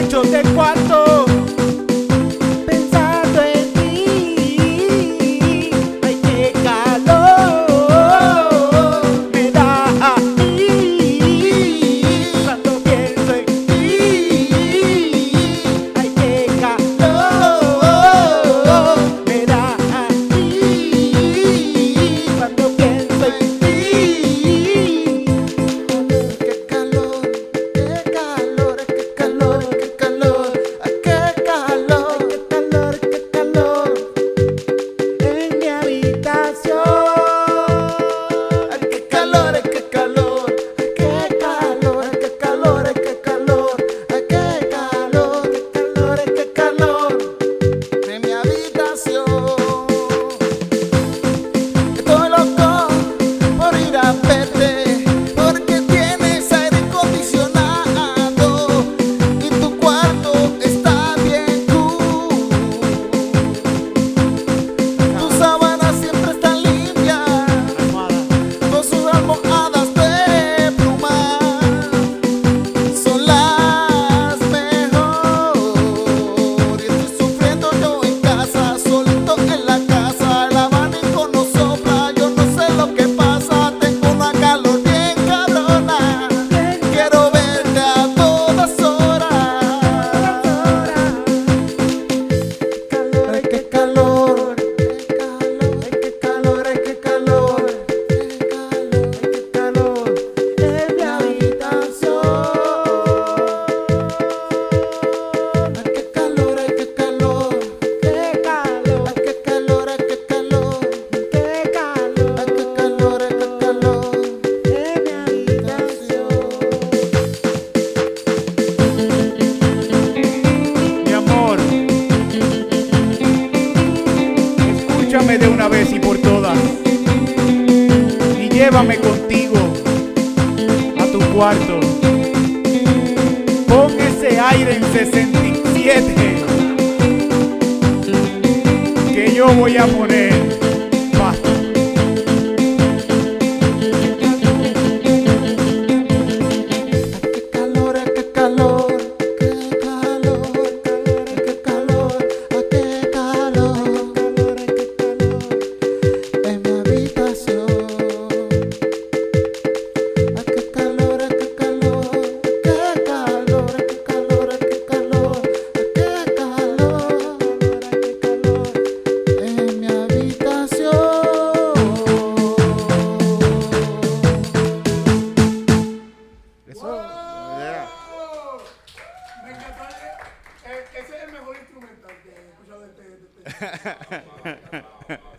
[0.00, 1.29] techo del cuarto,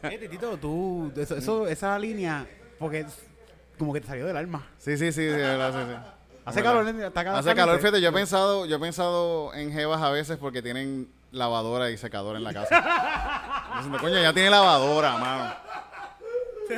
[0.03, 2.45] Eh, Titito, tú, eso, eso- esa línea,
[2.79, 3.17] porque es
[3.77, 4.67] como que te salió del alma.
[4.77, 5.97] Sí, sí, sí, de verdad, sí, sí.
[6.43, 9.71] Hace calor, nene, está cada Hace calor, fíjate, yo he pensado, yo he pensado en
[9.71, 13.71] jevas a veces porque tienen lavadora y secadora en la casa.
[13.75, 15.53] Diciendo, coño, ella tiene lavadora, mano.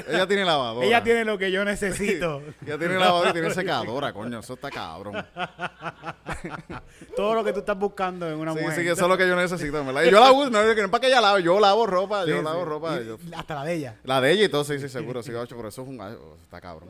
[0.08, 0.86] Ella tiene lavadora.
[0.86, 2.42] Ella tiene lo que yo necesito.
[2.66, 5.26] Ella tiene lavadora y tiene secadora, coño, eso está cabrón.
[7.16, 8.76] Todo lo que tú estás buscando en una Sí, mujer.
[8.78, 10.04] sí, que eso es lo que yo necesito, en ¿verdad?
[10.04, 12.60] Y yo la uso, no, no para que ella lave, yo lavo ropa, yo lavo
[12.64, 12.66] sí.
[12.70, 13.00] ropa.
[13.02, 13.96] Y yo- hasta la de ella.
[14.04, 16.00] la de ella y todo, sí, sí, seguro, sí, ocho, pero eso es un,
[16.44, 16.90] está cabrón.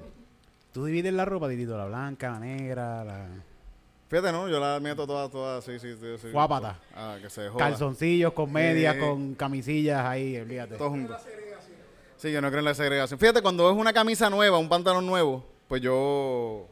[0.72, 3.28] Tú divides la ropa, Titito, la blanca, la negra, la
[4.10, 4.48] Fíjate, ¿no?
[4.48, 6.30] Yo la meto todas, todas, sí, sí, sí.
[6.32, 6.78] Guapata.
[6.96, 7.58] Ah, que se joda.
[7.70, 10.76] calzoncillos con medias, con camisillas ahí, olvídate.
[10.76, 11.16] Todo junto.
[12.18, 13.20] Sí, yo no creo en la segregación.
[13.20, 16.68] Fíjate, cuando es una camisa nueva, un pantalón nuevo, pues yo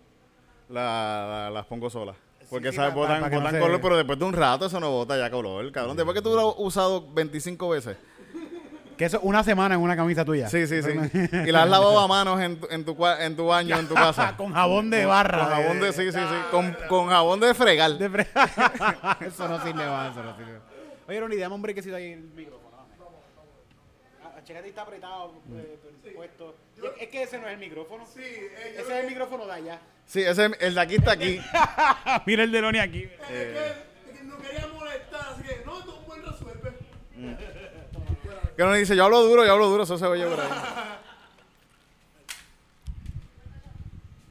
[0.69, 2.15] la- la- las pongo solas.
[2.51, 2.93] Porque, sí, ¿sabes?
[2.93, 5.97] Botan, no se- color, pero después de un rato eso no bota ya color, cabrón.
[5.97, 7.97] Después que tú lo has usado 25 veces.
[8.97, 10.47] Que eso una semana en una camisa tuya.
[10.47, 10.91] Sí, sí, sí.
[11.47, 13.95] y la has lavado a manos en, tu- en, tu, en tu baño, en tu
[13.95, 14.33] casa.
[14.37, 15.39] con jabón de barra.
[15.39, 16.35] Con jabón de, sí, sí, sí.
[16.51, 17.93] Con, con jabón de fregar.
[17.97, 18.27] de fre-
[19.25, 20.59] eso no sirve más, eso no sirve.
[21.07, 22.60] Oye, Ronnie, dame un brequecito ahí en el micrófono.
[24.43, 25.79] Chécate, está apretado, eh,
[26.15, 26.55] puesto.
[26.99, 28.05] Es que ese no es el micrófono.
[28.05, 29.79] Sí, eh, Ese es el micrófono de allá.
[30.05, 31.39] Sí, ese, el de aquí está aquí.
[32.25, 33.03] Mira el de Ronnie aquí.
[33.03, 36.73] es que, es que no quería molestar, así que no, tú buen resuelve.
[38.57, 40.49] Que uno dice, yo hablo duro, yo hablo duro, eso se oye por ahí.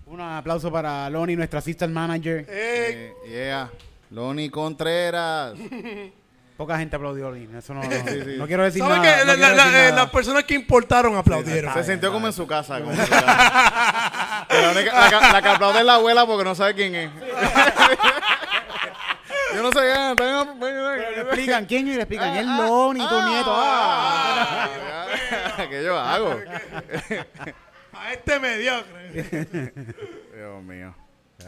[0.07, 2.45] Un aplauso para Lonnie, nuestra assistant manager.
[2.49, 3.71] Eh, Eh, yeah.
[4.11, 5.55] Loni Contreras.
[6.61, 7.39] Poca gente aplaudió a.
[7.57, 8.35] Eso no, no, Sí, sí.
[8.37, 9.17] no quiero decir ¿Sabes nada.
[9.17, 9.97] que no la- quiero la- decir la- nada.
[10.03, 11.73] las personas que importaron aplaudieron?
[11.73, 12.79] Se sintió como en su casa.
[12.81, 14.47] como en su casa.
[14.51, 17.11] la, única- la que- la que aplaude es la abuela porque no sabe quién es.
[19.55, 19.71] Yo
[21.23, 23.53] explican quién y le explican el Ah, Loni, tu ah, nieto.
[23.57, 24.69] Ah.
[25.57, 26.39] ah, ¿Qué yo hago?
[27.95, 29.73] A este mediocre.
[30.37, 30.95] Dios mío.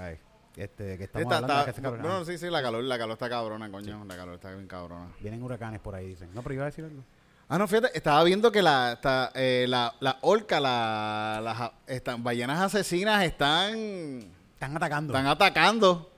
[0.01, 0.17] Ay,
[0.57, 3.13] este, que estamos Está- hablando está- de que bueno, sí, sí, la calor, la calor
[3.15, 4.05] está cabrona, coño.
[4.05, 5.09] La calor está bien cabrona.
[5.21, 6.29] Vienen huracanes por ahí, dicen.
[6.35, 7.03] No, pero iba a decir algo.
[7.49, 12.23] Ah, no, fíjate, estaba viendo que la, está, eh, la, la orca, la, las están,
[12.25, 13.75] ballenas asesinas están,
[14.55, 15.13] Están atacando.
[15.13, 16.09] están atacando.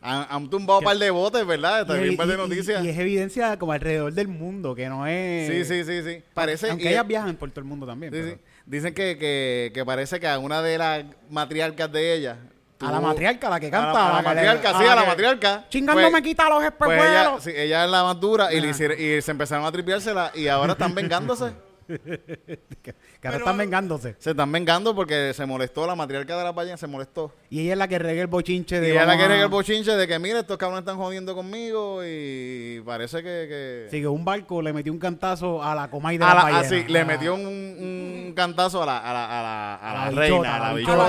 [0.00, 1.86] Han, han tumbado un par de botes, ¿verdad?
[1.86, 2.84] Bien y- par de y- noticias.
[2.84, 5.48] Y, es evidencia como alrededor del mundo, que no es...
[5.50, 6.22] sí, sí, sí, sí.
[6.34, 8.12] Parece Aunque y- ellas viajan por todo el mundo también.
[8.12, 8.40] sí, pero- sí.
[8.66, 12.36] Dicen que, que, que parece que a una de las matriarcas de ellas.
[12.80, 13.92] A la matriarca, la que a canta.
[13.92, 15.64] la, a la le- matriarca, sí, a la que- matriarca.
[15.68, 17.06] Chingando Pues- me quita los Pues espejuelos.
[17.06, 20.32] ella, sí, ella es la más dura y, le hicieron- y se empezaron a tripeársela
[20.34, 21.52] y ahora están vengándose.
[21.86, 24.16] que que ahora están vengándose.
[24.18, 27.32] se están vengando porque se molestó, la matriarca de la ballenas se molestó.
[27.50, 28.88] Y ella es la que rega el bochinche de...
[28.88, 30.96] Y ella la vamos que a- rega el bochinche de que, mira, estos cabrones están
[30.96, 33.22] jodiendo conmigo y parece que...
[33.48, 36.34] que- Sí, que un barco le metió un cantazo a la comay de a la,
[36.34, 36.60] la- ballena.
[36.60, 40.10] ah, sí, le metió un, un cantazo a la, a la, a la, a la
[40.10, 41.06] reina, a la bichota.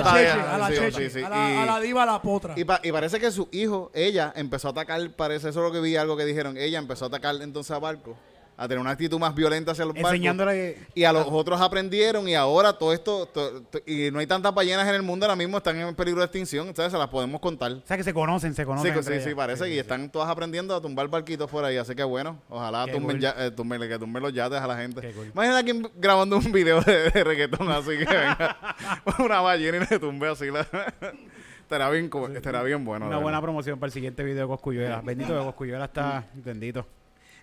[0.54, 2.52] a la cheche, a la diva, a la potra.
[2.56, 5.72] Y, pa- y parece que su hijo, ella, empezó a atacar, parece eso es lo
[5.72, 8.16] que vi, algo que dijeron, ella empezó a atacar entonces a Barco,
[8.58, 10.12] a tener una actitud más violenta hacia los barcos.
[10.12, 10.78] Enseñándole...
[10.94, 14.54] Y a los otros aprendieron y ahora todo esto, to- to- y no hay tantas
[14.54, 17.38] ballenas en el mundo ahora mismo, están en peligro de extinción, entonces se las podemos
[17.40, 17.72] contar.
[17.72, 18.94] O sea, que se conocen, se Sí, conocen.
[19.02, 19.34] sí, sí, ellas.
[19.34, 22.40] parece, Sí, y sí, están todas aprendiendo a tumbar barquitos por ahí, así que bueno,
[22.48, 23.20] ojalá tumben cool.
[23.20, 25.12] ya- eh, tumben- que tumben los yates a la gente.
[25.12, 25.26] Cool.
[25.34, 28.56] Imagina aquí grabando un video de, de reggaetón así que venga
[29.18, 30.60] una ballena y le tumbe así la...
[31.60, 33.06] estará bien, estará bien bueno.
[33.06, 35.00] Una buena promoción para el siguiente video de Coscuyuela.
[35.02, 36.86] Bendito de Coscuyuela está bendito.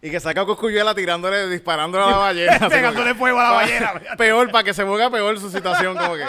[0.05, 2.67] Y que saca a Coscuyuela tirándole, disparándole a la ballena.
[2.69, 3.93] Pegándole fuego a la ballena.
[4.17, 6.25] peor, para que se ponga peor su situación, como que.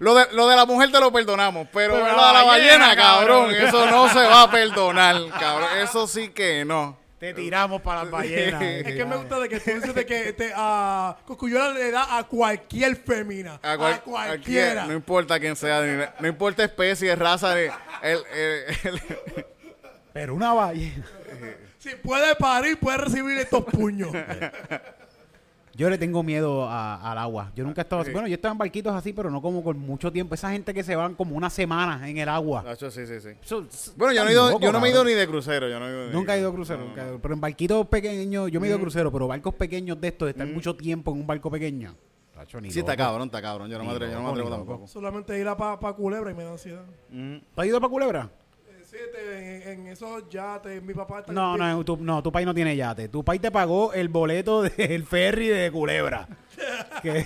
[0.00, 3.54] Lo de, lo de la mujer te lo perdonamos, pero, lo de la ballena, cabrón,
[3.54, 5.68] eso no se va a perdonar, cabrón.
[5.78, 6.98] Eso sí que no.
[7.20, 8.60] Te tiramos para las ballenas.
[8.62, 12.18] Es que me gusta de que tú dices de que este, a Coscuyuela le da
[12.18, 13.58] a cualquier fémina.
[13.62, 14.82] A, A, cual- cualquiera.
[14.82, 17.62] a- no importa quién sea, ni- no importa especie, raza, ni-
[18.02, 19.46] el, el- el-
[20.12, 21.06] Pero una ballena.
[21.88, 24.10] Si puede parir, puede recibir estos puños.
[25.74, 27.52] Yo le tengo miedo a- al agua.
[27.54, 28.10] Yo nunca he estado así.
[28.10, 30.34] Bueno, yo he estado en barquitos así, pero no como con mucho tiempo.
[30.34, 32.62] Esa gente que se van como una semana en el agua.
[32.62, 33.28] Nacho, sí, sí, sí.
[33.42, 35.68] Eso- eso- Bueno, yo no, he ido, yo no me he ido ni de crucero.
[35.68, 37.10] Yo no he ido Nunca he ido a crucero, No, nunca he no.
[37.10, 37.18] ido.
[37.20, 40.26] Pero en barquitos pequeños, yo me he ido a crucero, pero barcos pequeños de estos,
[40.26, 41.94] de estar mucho tiempo en un barco pequeño.
[42.34, 43.68] Tacho, ni Sí, está cabrón, está cabrón.
[43.70, 44.86] Yo no me Ni atrevo, yo no me atrevo tampoco.
[44.88, 46.84] Solamente ir a pa, pa Culebra y me da ansiedad.
[47.10, 48.30] ¿Tú has ido para Culebra?
[48.88, 48.96] Sí,
[49.32, 52.76] en, en esos yates, mi papá está No, no, tu, no, tu país no tiene
[52.76, 53.08] yate.
[53.08, 56.28] Tu país te pagó el boleto del ferry de Culebra.
[57.02, 57.24] Que-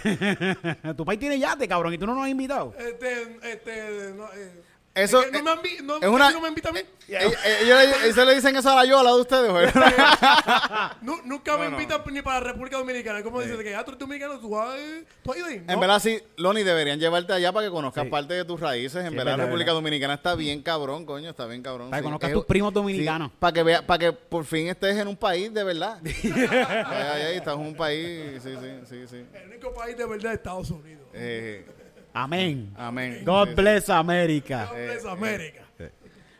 [0.96, 2.74] tu país tiene yate, cabrón, y tú no nos has invitado.
[2.78, 4.62] Este, este, no, eh,
[5.02, 6.80] Eso es que no me, han vi- no, es una- no me invita a mí.
[6.80, 9.66] Eh, eh, ellos le- ellos le dicen eso a la Yola de ustedes, güey.
[11.02, 11.80] Nu- nunca me No, no.
[11.80, 13.22] invitan ni para la República Dominicana.
[13.22, 14.38] ¿Cómo dices de que ah, tú eres dominicano?
[14.38, 14.78] ¿Tú, has-
[15.22, 15.54] tú has ido ahí?
[15.56, 15.80] En No.
[15.80, 18.10] verdad, sí, Loni, deberían llevarte allá para que conozcas Sí.
[18.10, 19.02] parte de tus raíces.
[19.04, 19.78] En Sí, verdad, verdad, República verdad.
[19.78, 21.90] Dominicana está bien cabrón, coño, está bien cabrón.
[21.90, 22.06] Para que sí.
[22.06, 23.30] conozcas Es- tus primos dominicanos.
[23.38, 25.98] para que vea, para que por fin estés en un país de verdad.
[26.04, 29.24] Ay, ay, ay, estás en un país, sí, sí, sí, sí.
[29.34, 31.08] El único país de verdad es Estados Unidos.
[31.12, 31.64] Eh,
[32.12, 32.72] Amén.
[32.76, 33.22] amén.
[33.24, 34.66] God Sí, bless America.
[34.70, 35.62] God bless América.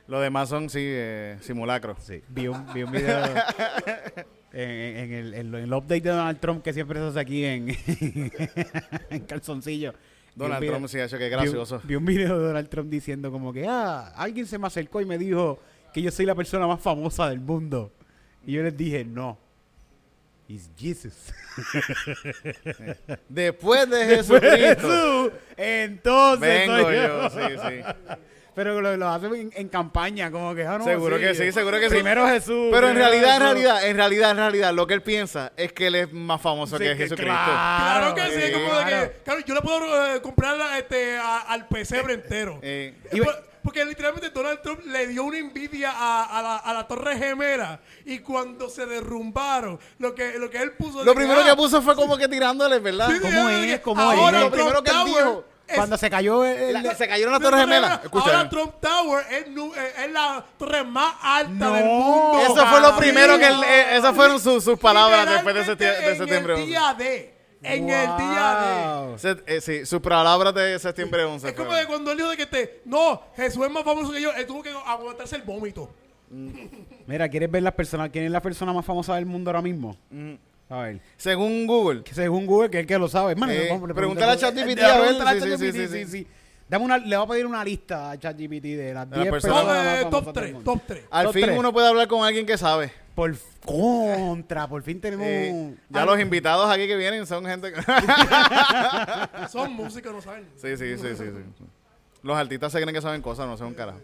[0.07, 1.99] Lo demás son, sí, eh, simulacros.
[2.03, 3.25] Sí, vi un, vi un video
[4.53, 7.69] en, en el, en, el update de Donald Trump que siempre se hace aquí en,
[9.11, 9.95] en calzoncillo.
[10.35, 11.81] Donald video- Trump, sí, ha hecho que vi un- gracioso.
[11.85, 15.05] Vi un, video de Donald Trump diciendo como que, ah, alguien se me acercó y
[15.05, 15.61] me dijo
[15.93, 17.93] que yo soy la persona más famosa del mundo.
[18.45, 19.39] Y yo les dije, no.
[20.53, 21.15] It's Jesus.
[23.29, 27.39] Después de Después de Jesucristo, Jesús, entonces vengo soy yo, sí,
[27.69, 28.15] sí.
[28.55, 31.79] Pero lo, lo hacen en, en campaña, como que, ah, no, Seguro que sí, seguro
[31.79, 31.95] que sí.
[31.95, 32.69] Primero Jesús.
[32.73, 35.87] Pero en realidad, en realidad, en realidad, en realidad, lo que él piensa es que
[35.87, 37.33] él es más famoso Sí, que que Jesucristo.
[37.33, 39.09] Claro que sí, sí, es como de claro.
[39.13, 42.59] que, claro, yo le puedo eh, comprar la- este, a- al pesebre entero.
[42.61, 46.73] Eh, Eh, por- porque literalmente Donald Trump le dio una envidia a, a la, a
[46.75, 51.05] la Torre Gemela y cuando se derrumbaron, lo que, lo que él puso.
[51.05, 53.11] lo primero ah, que puso fue como que tirándole, ¿verdad?
[53.11, 53.81] sí, ¿Cómo es?
[53.81, 54.45] ¿Cómo ahora es?
[54.45, 56.73] Lo primero que él dijo, Cuando se cayó el...
[56.83, 58.01] La- se cayeron las Torres Gemelas.
[58.11, 61.73] Ahora Trump Tower es, la torre más alta No.
[61.75, 62.41] del mundo.
[62.43, 66.09] Eso fue lo primero que él, eh, esas fueron sus, sus palabras después de, septiembre,
[66.09, 66.67] de septiembre En el 11.
[66.67, 67.40] día de.
[67.63, 69.19] En el día Wow.
[69.19, 71.47] Se- eh, sí, sus palabras de septiembre 11.
[71.47, 71.53] de.
[71.53, 72.81] Es como de cuando él dijo de que te.
[72.87, 74.33] No, Jesús es más famoso que yo.
[74.33, 75.91] Él tuvo que aguantarse el vómito.
[77.07, 78.11] Mira, ¿quieres ver las personas?
[78.11, 79.97] ¿Quién es la persona más famosa del mundo ahora mismo?
[80.69, 81.01] A ver.
[81.17, 83.33] Según Google, Que según Google, que es el que lo sabe.
[83.33, 86.27] Hermano, Eh, le pregúntale a ChatGPT, a ver, sí, sí, sí.
[86.71, 89.31] Dame una, le voy a pedir una lista a ChatGPT de las De las 10
[89.33, 89.65] personas.
[89.65, 90.73] personas Top, eh, top del 3, mundo.
[90.73, 91.05] top 3.
[91.11, 91.59] al Top fin tres.
[91.59, 92.93] uno puede hablar con alguien que sabe.
[93.17, 93.35] Por
[93.67, 95.27] contra, por fin tenemos.
[95.27, 97.73] Eh, ya los invitados aquí que vienen son gente.
[97.73, 97.81] que-
[99.51, 100.47] Son músicos, no saben.
[100.57, 101.65] sí, sí, sí, sí, sí.
[102.23, 103.99] Los artistas se creen que saben cosas, no saben un carajo.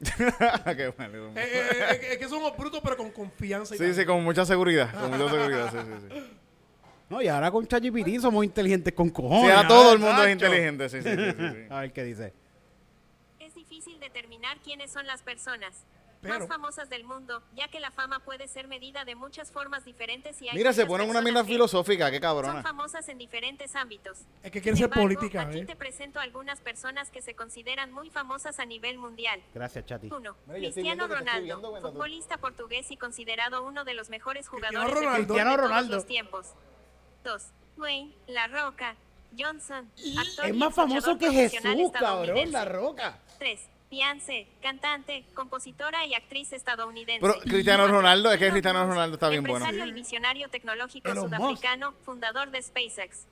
[0.76, 1.28] Qué bueno.
[1.34, 3.74] Eh, eh, eh, es que somos brutos, pero con confianza.
[3.74, 3.94] y Sí, tal.
[3.94, 4.88] sí, con mucha seguridad.
[4.92, 6.22] Con mucha seguridad, sí, sí, sí.
[7.14, 9.44] No, y ahora con ChatGPT somos inteligentes con cojones.
[9.44, 10.26] Sí, ahora todo el mundo Nacho.
[10.26, 11.66] es inteligente, sí, sí, sí, sí, sí.
[11.70, 12.34] A ver qué dice.
[13.38, 15.84] Es difícil determinar quiénes son las personas
[16.20, 19.84] Pero- más famosas del mundo, ya que la fama puede ser medida de muchas formas
[19.84, 22.62] diferentes y hay Mira, se ponen una mierda filosófica, qué Son cabrona.
[22.64, 24.18] famosas en diferentes ámbitos.
[24.42, 25.64] Es que quiere Sin ser embargo, política, Aquí ¿eh?
[25.66, 29.40] te presento algunas personas que se consideran muy famosas a nivel mundial.
[29.54, 30.08] Gracias, Chati.
[30.10, 30.36] 1.
[30.48, 31.92] Mira, Cristiano Ronaldo, viendo, cuenta tú.
[31.94, 35.14] futbolista portugués y considerado uno de los mejores jugadores de Ronaldo.
[35.26, 35.94] Cristiano de todos Ronaldo.
[35.96, 36.46] los tiempos.
[37.24, 37.42] 2.
[37.76, 38.94] Dwayne La Roca
[39.36, 43.18] Johnson, actor Es más famoso que Jesús, cabrón, la roca.
[43.38, 43.60] 3.
[43.90, 47.20] Beyoncé, cantante, compositora y actriz estadounidense.
[47.20, 49.64] Pero Cristiano Ronaldo, es que Cristiano Ronaldo está bien bueno.
[49.64, 51.36] Empresario y visionario tecnológico Elon Musk.
[51.36, 53.26] sudafricano, fundador de SpaceX.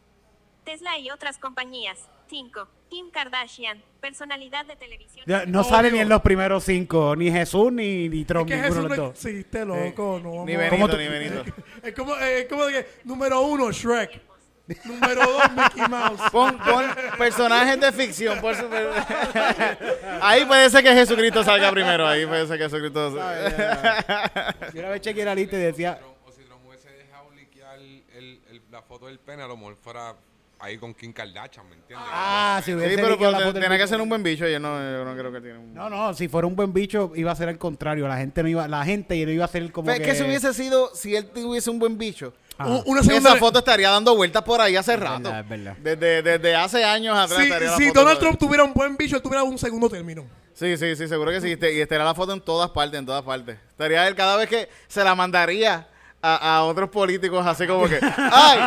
[0.64, 1.98] Tesla y otras compañías.
[2.32, 2.68] 5.
[2.88, 5.22] Kim Kardashian, personalidad de televisión.
[5.26, 8.54] Ya, No sale ni en los primeros cinco, ni Jesús ni, ni Es Trump, que
[8.56, 9.24] ninguno Jesús de los no dos.
[9.26, 10.20] existe, loco.
[10.22, 10.58] No, Ni no.
[10.58, 11.44] Benito, tú- ni Benito.
[11.82, 14.20] Es como, es como de que, número uno, Shrek.
[14.84, 16.20] número dos, Mickey Mouse.
[16.30, 16.84] Pon, pon
[17.18, 18.40] personajes de ficción.
[18.40, 18.66] Por su-
[20.22, 22.06] ahí puede ser que Jesucristo salga primero.
[22.06, 23.10] Ahí puede ser que Jesucristo.
[24.72, 28.04] Yo una vez chequeé la lista y decía, O si Trump hubiese dejado liquear el-
[28.50, 30.14] el- la foto del pene, a lo mejor fuera
[30.62, 32.08] ahí con Kim Kardashian, ¿me entiendes?
[32.10, 34.46] ah, si Sí, hubiese pero, liqueado pero del tiene que ser un buen bicho.
[34.46, 35.74] Yo no, yo no creo que tiene un.
[35.74, 38.48] No, no, si fuera un buen bicho iba a ser al contrario, la gente no
[38.48, 41.16] iba, la gente no iba a ser como Fe- que, que si hubiese sido, si
[41.16, 42.82] él tuviese un buen bicho, Ah.
[42.84, 45.22] Una segunda esa foto estaría dando vueltas por ahí hace rato.
[45.22, 45.76] verdad, es verdad.
[45.80, 48.20] Desde, desde hace años atrás Si, estaría la si foto Donald.
[48.20, 50.26] Trump tuviera un buen bicho, él tuviera un segundo término.
[50.52, 51.52] Sí, sí, sí, seguro que sí.
[51.52, 53.56] Este- Y estaría la foto en todas partes, en todas partes.
[53.70, 55.88] Estaría él cada vez que se la mandaría
[56.22, 58.58] a, a otros políticos así como que, ay,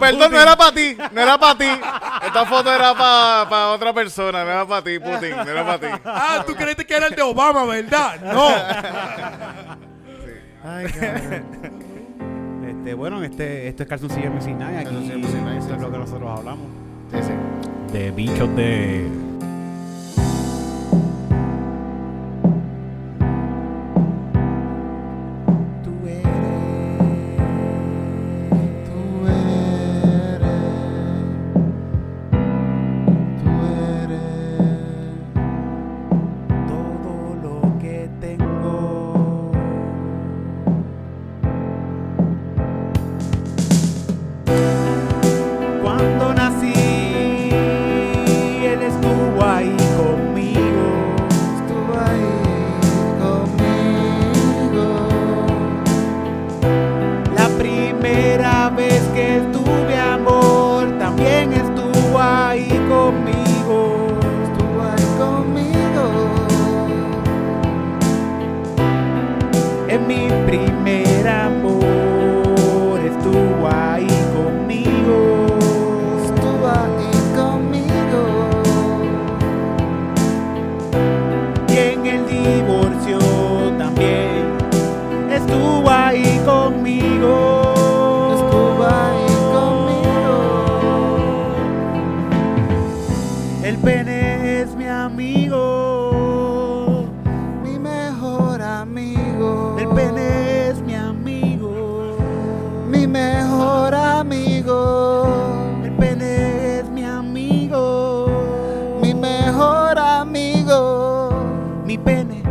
[0.00, 1.80] perdón, no era para ti, no era para ti.
[2.26, 5.86] Esta foto era para otra persona, no era para ti, Putin, no era para ti.
[6.04, 8.20] Ah, tú creíste que era el de Obama, ¿verdad?
[8.20, 8.48] No.
[10.64, 11.44] Ay, cabrón.
[12.66, 14.78] este, bueno, este, esto es Calzoncillo Music Night.
[14.78, 16.66] Aquí, Calzoncillo Music Night, esto sí, es lo que nosotros hablamos.
[17.12, 17.32] Sí, sí.
[17.92, 19.06] De bichos de...
[93.74, 95.58] El pene es mi amigo.
[97.64, 99.76] Mi mejor amigo.
[99.80, 102.16] El pene es mi amigo.
[102.88, 105.26] Mi mejor amigo.
[105.82, 108.28] El pene es mi amigo.
[109.02, 111.30] Mi mejor amigo.
[111.84, 112.44] Mi pene.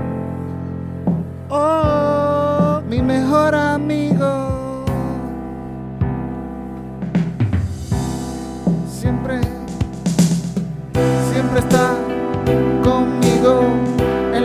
[1.49, 2.81] Oh.
[2.89, 4.02] Mi mejor amigo.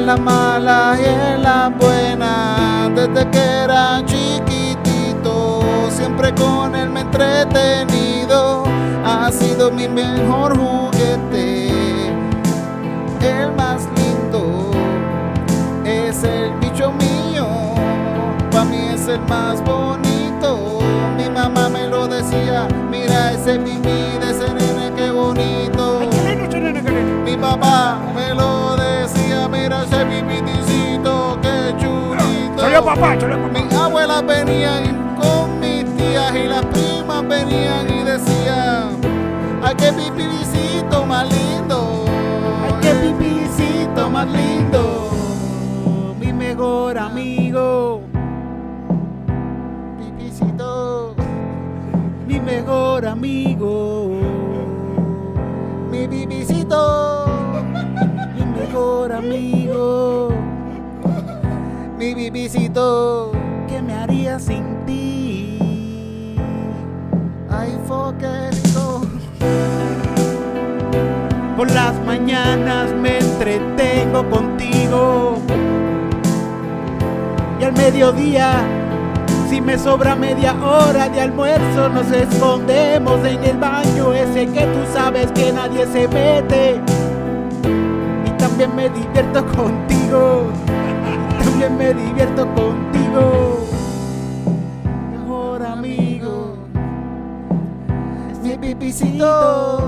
[0.09, 2.91] La mala y en la buena.
[2.95, 5.61] Desde que era chiquitito,
[5.91, 8.65] siempre con él me he entretenido.
[9.05, 11.69] Ha sido mi mejor juguete,
[13.21, 14.71] el más lindo
[15.85, 17.47] es el bicho mío,
[18.51, 20.79] pa' mí es el más bonito.
[21.19, 26.01] Mi mamá me lo decía, mira ese pipí de ese nene, qué bonito.
[27.27, 28.68] Mi papá me lo
[32.79, 33.61] Cholo papá, cholo papá.
[33.61, 39.01] Mis abuelas venían con mis tías y las primas venían y decían,
[39.65, 42.05] ay qué pipiricito más lindo,
[42.65, 45.11] ay qué pipiricito más lindo,
[46.21, 48.03] mi mejor amigo,
[49.99, 51.17] pipicito,
[52.29, 54.09] mi mejor amigo,
[55.91, 57.27] mi pipicito,
[58.37, 60.18] mi mejor amigo
[62.09, 63.33] mi bibicito.
[63.69, 65.59] ¿Qué me haría sin ti?
[67.51, 69.03] Ay, foquerito.
[71.57, 75.39] Por las mañanas me entretengo contigo.
[77.61, 78.63] Y al mediodía,
[79.51, 84.81] si me sobra media hora de almuerzo, nos escondemos en el baño ese que tú
[84.95, 86.81] sabes que nadie se mete.
[88.25, 90.47] Y también me divierto contigo.
[91.59, 93.59] También me divierto contigo.
[95.13, 96.57] Mejor amigo.
[98.33, 99.81] Es Mi bibicito,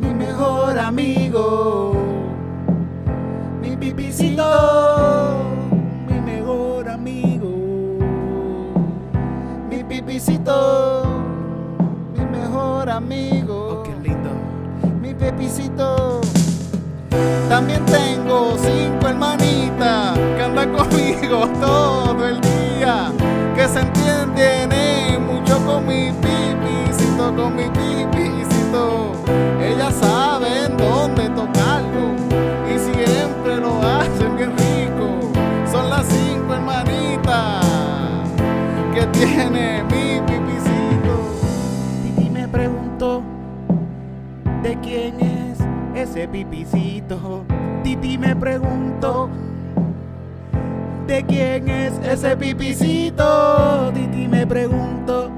[0.00, 1.92] mi mejor amigo.
[3.60, 4.42] mi bibicito,
[6.08, 7.50] mi mejor amigo.
[9.68, 11.02] mi bibicito,
[12.16, 13.68] mi mejor amigo.
[13.68, 14.30] Oh, qué lindo.
[15.02, 16.27] mi pepicito.
[17.48, 23.10] También tengo cinco hermanitas que andan conmigo todo el día,
[23.54, 29.12] que se entienden mucho con mi pipicito, con mi pipicito.
[29.60, 32.14] Ellas saben dónde tocarlo
[32.72, 35.32] y siempre lo hacen bien rico.
[35.70, 37.64] Son las cinco hermanitas
[38.94, 41.14] que tiene mi pipicito.
[42.02, 43.22] Titi me preguntó
[44.62, 45.67] de quién es
[46.02, 47.44] ese pipicito.
[47.82, 49.28] Titi me preguntó
[51.06, 53.90] de quién es ese pipicito.
[53.92, 55.30] Titi me preguntó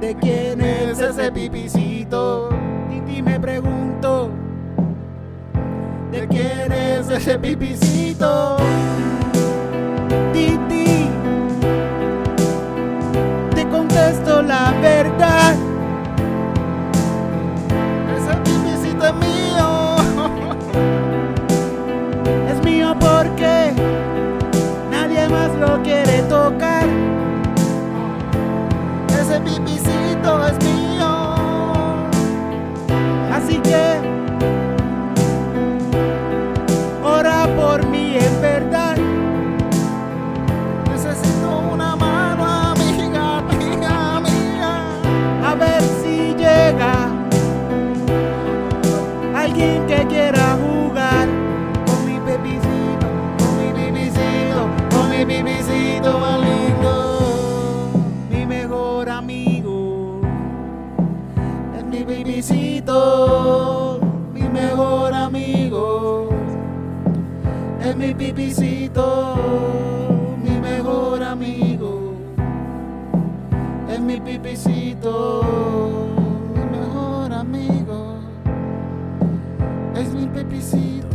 [0.00, 2.50] de quién es ese pipicito.
[2.90, 4.30] Titi me preguntó
[6.10, 8.56] de quién es ese pipicito.
[10.32, 11.08] Titi,
[13.54, 15.63] te contesto la verdad.
[80.36, 81.13] Es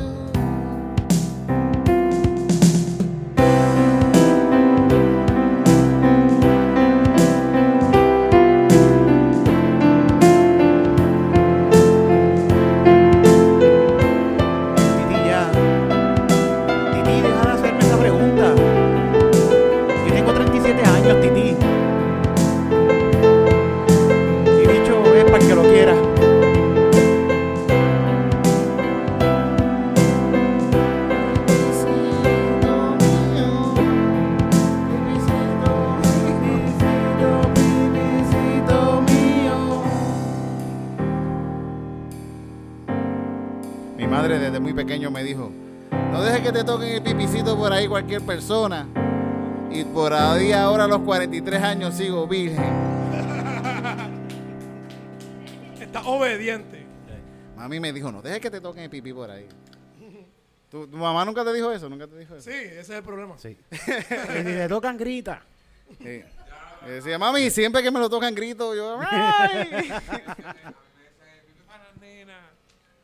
[48.00, 48.88] cualquier persona.
[49.70, 52.64] Y por ahí ahora a los 43 años sigo virgen.
[55.82, 56.86] Está obediente.
[57.58, 59.48] mami me dijo, no dejes que te toquen el pipí por ahí.
[60.72, 61.90] ¿Tu, tu mamá nunca te dijo eso?
[61.90, 62.50] ¿Nunca te dijo eso?
[62.50, 63.38] Sí, ese es el problema.
[63.38, 63.58] Sí.
[63.70, 65.42] Y si le tocan, grita.
[66.02, 66.24] Sí.
[66.88, 69.92] Y decía, mami, siempre que me lo tocan grito, yo, ¡ay!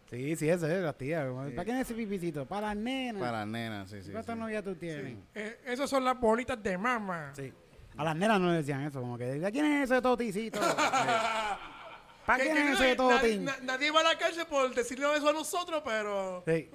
[0.10, 1.28] Sí, sí, eso es la tía.
[1.56, 2.46] ¿Para quién es ese pipicito?
[2.46, 3.20] Para las nenas.
[3.22, 4.12] Para las nenas, sí, sí.
[4.12, 4.40] ¿Cuántas sí.
[4.40, 5.18] novias tú tienes?
[5.34, 7.32] Eh, esas son las bolitas de mamá.
[7.36, 7.52] Sí.
[7.98, 10.60] A las nenas no le decían eso, como que, ¿de quién es ese toticito?
[12.26, 13.46] ¿Para quién es ese nadie, totín?
[13.46, 16.44] na- nadie va a la cárcel por decirle eso a nosotros, pero.
[16.46, 16.70] Sí.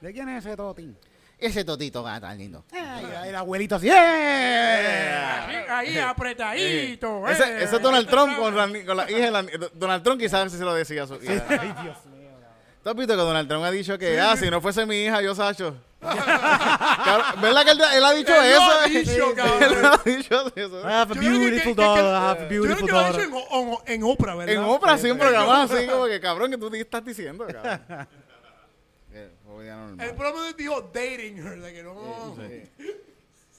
[0.00, 0.96] ¿De quién es ese totín?
[1.38, 2.64] Ese totito ah, tan lindo.
[2.70, 3.88] Ay, el abuelito así.
[3.88, 3.92] ¡eh!
[3.92, 7.26] Ahí, ahí apretadito.
[7.28, 7.64] Ese, eh.
[7.64, 10.52] ese es Donald Trump con la, ni- con la hija de la Donald Trump quizás
[10.52, 11.44] si se lo decía a su hija.
[11.48, 12.09] Ay, Dios mío.
[12.90, 15.22] ¿Tú has visto que Donald Trump ha dicho que, ah, si no fuese mi hija,
[15.22, 18.80] yo, Sacho, Cabrón, ¿Verdad que él, él ha dicho Él lo eso?
[18.80, 20.80] ha dicho, él ha dicho eso.
[20.80, 22.04] I have a Yo creo que- beautiful que- que- daughter.
[22.04, 23.28] I have a Yo creo beautiful que lo ha hecho daughter.
[23.28, 24.54] en, o- en Oprah, ¿verdad?
[24.56, 28.08] En Oprah, sí, en programas así, como que cabrón, que tú te estás diciendo, cabrón.
[29.12, 29.30] Eh,
[29.64, 30.08] ya normal.
[30.08, 32.36] El programa dijo dating her, de que no.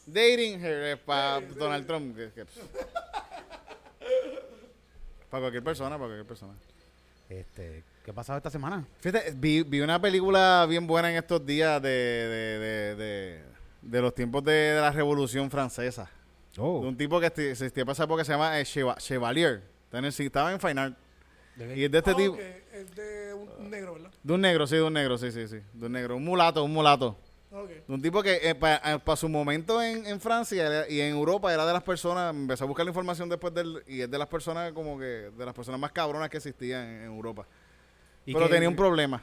[0.08, 2.18] Dating her es para Donald Trump.
[2.18, 2.46] que- que-
[5.30, 6.54] Para cualquier persona, para cualquier persona.
[7.30, 8.86] Este, ¿qué ha pasado esta semana?
[9.00, 13.44] Fíjate, vi, vi una película bien buena en estos días de, de, de, de,
[13.82, 16.04] de los tiempos de, de la Revolución Francesa.
[16.56, 16.80] De Oh.
[16.80, 19.64] un tipo que existía para esa época que se llama eh, Cheva- Chevalier.
[19.86, 20.98] Está en el- sí, estaba en Fine Art.
[21.76, 22.36] Y es de este Ah, tipo.
[22.74, 24.12] Es de un negro, ¿verdad?
[24.22, 25.60] De un negro, sí, de un negro, sí, sí, sí.
[25.74, 26.18] De un negro.
[26.18, 27.18] Un mulato, un mulato.
[27.52, 31.74] De un tipo que para su momento en, en Francia y en Europa era de
[31.74, 34.98] las personas, empecé a buscar la información después del, y es de las personas como
[34.98, 35.06] que,
[35.38, 37.46] de las personas más cabronas que existían en, en Europa.
[38.26, 39.22] ¿Y Pero qué- tenía un problema.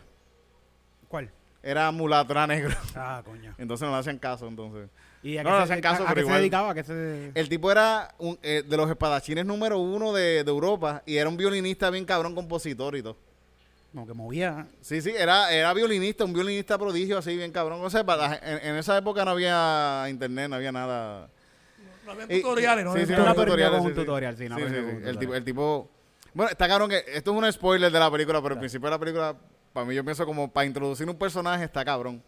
[1.09, 1.31] ¿Cuál?
[1.63, 2.75] Era mulato, era negro.
[2.95, 3.55] Ah, coño.
[3.59, 4.89] Entonces no le hacían caso, entonces.
[5.23, 6.71] ¿Y a No, qué, no se, hacen caso, a- a pero qué se dedicaba?
[6.71, 7.33] ¿A qué se...
[7.35, 11.29] El tipo era un- eh, de los espadachines número uno de, de Europa y era
[11.29, 13.17] un violinista bien cabrón, compositor y todo.
[13.93, 14.67] Como que movía...
[14.81, 17.81] Sí, sí, era, era violinista, un violinista prodigio así, bien cabrón.
[17.83, 21.29] O sea, para en, en esa época no había internet, no había nada.
[22.07, 22.95] No había Y- tutoriales, ¿no?
[22.95, 24.01] Sí, sí, no no, tutoriales, un sí, sí.
[24.01, 24.59] tutorial, sí, no.
[24.59, 25.91] El tipo, el tipo.
[26.39, 28.93] Bueno, está cabrón que esto es un spoiler de la película, pero al principio de
[28.93, 29.35] la película,
[29.73, 32.23] para mí yo pienso como para introducir un personaje está cabrón.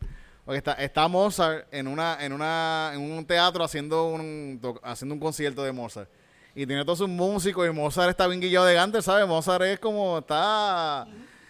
[0.44, 5.20] Porque está, está Mozart en una, en una, en un teatro haciendo un haciendo un
[5.20, 6.10] concierto de Mozart.
[6.56, 9.28] Y tiene todos sus músicos y Mozart está bien guillado de gante, ¿sabes?
[9.28, 11.06] Mozart es como está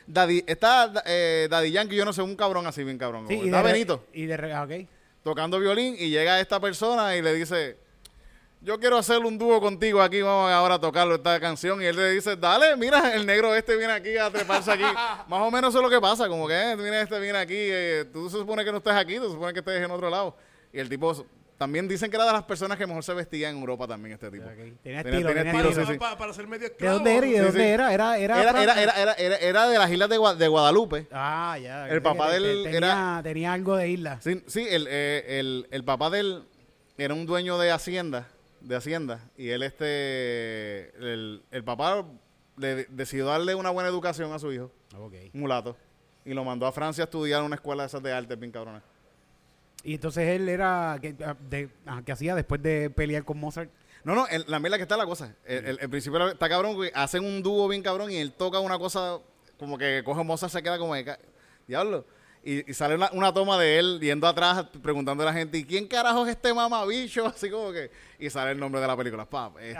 [0.06, 3.26] Daddy, está eh, Daddy Yankee, yo no sé, un cabrón así, bien cabrón.
[3.26, 4.36] Sí, y está de Benito Y de...
[4.36, 4.86] re- ah, ok.
[5.22, 7.78] tocando violín y llega esta persona y le dice,
[8.62, 11.80] yo quiero hacer un dúo contigo aquí, vamos ahora a tocarlo esta canción.
[11.82, 14.82] Y él le dice, dale, mira, el negro este viene aquí a treparse aquí.
[15.28, 17.54] Más o menos eso es lo que pasa, como que, eh, mira, este viene aquí,
[17.56, 20.10] eh, tú se supone que no estés aquí, tú se supone que estés en otro
[20.10, 20.36] lado.
[20.72, 23.58] Y el tipo, también dicen que era de las personas que mejor se vestía en
[23.58, 24.44] Europa también, este tipo.
[24.46, 25.86] Tenía Tenía- estilo, tenía tenía estilo, estilo.
[25.86, 25.98] sí, sí.
[25.98, 26.94] Para, para ser medio ¿De esclavo.
[26.96, 27.66] dónde era de Sí, dónde sí.
[27.66, 27.92] era?
[27.94, 28.62] Era, era, Era, Francia.
[28.82, 31.06] era, era, era, era, era de las islas de, Gua- de Guadalupe.
[31.12, 31.88] Ah, ya.
[31.88, 34.20] El papá del- tenía, era- tenía algo de isla.
[34.20, 36.42] Sí, sí el, eh, el, el papá de él
[36.98, 38.28] era un dueño de Hacienda,
[38.60, 42.04] de Hacienda, y él, este, el, el papá
[42.56, 45.14] le decidió darle una buena educación a su hijo, Ok.
[45.34, 45.76] un mulato,
[46.24, 48.52] y lo mandó a Francia a estudiar en una escuela de esas de arte bien
[48.52, 48.82] cabrona.
[49.82, 50.98] Y entonces él era...
[51.00, 51.14] que
[51.48, 53.70] de, ah, ¿Qué hacía después de pelear con Mozart?
[54.04, 55.34] No, no, el- la mierda que está la cosa.
[55.46, 58.78] El, el- el principio está cabrón, hacen un dúo bien cabrón y él toca una
[58.78, 59.18] cosa
[59.58, 61.16] como que coge Mozart, se queda como de
[61.66, 62.04] diablo.
[62.42, 65.64] Y, y sale una, una toma de één yendo atrás preguntando a la gente, ¿y
[65.64, 67.26] quién carajo es este mamabicho?
[67.34, 67.90] Así como que...
[68.18, 69.24] Y sale el nombre de la película.
[69.26, 69.74] Pap, este.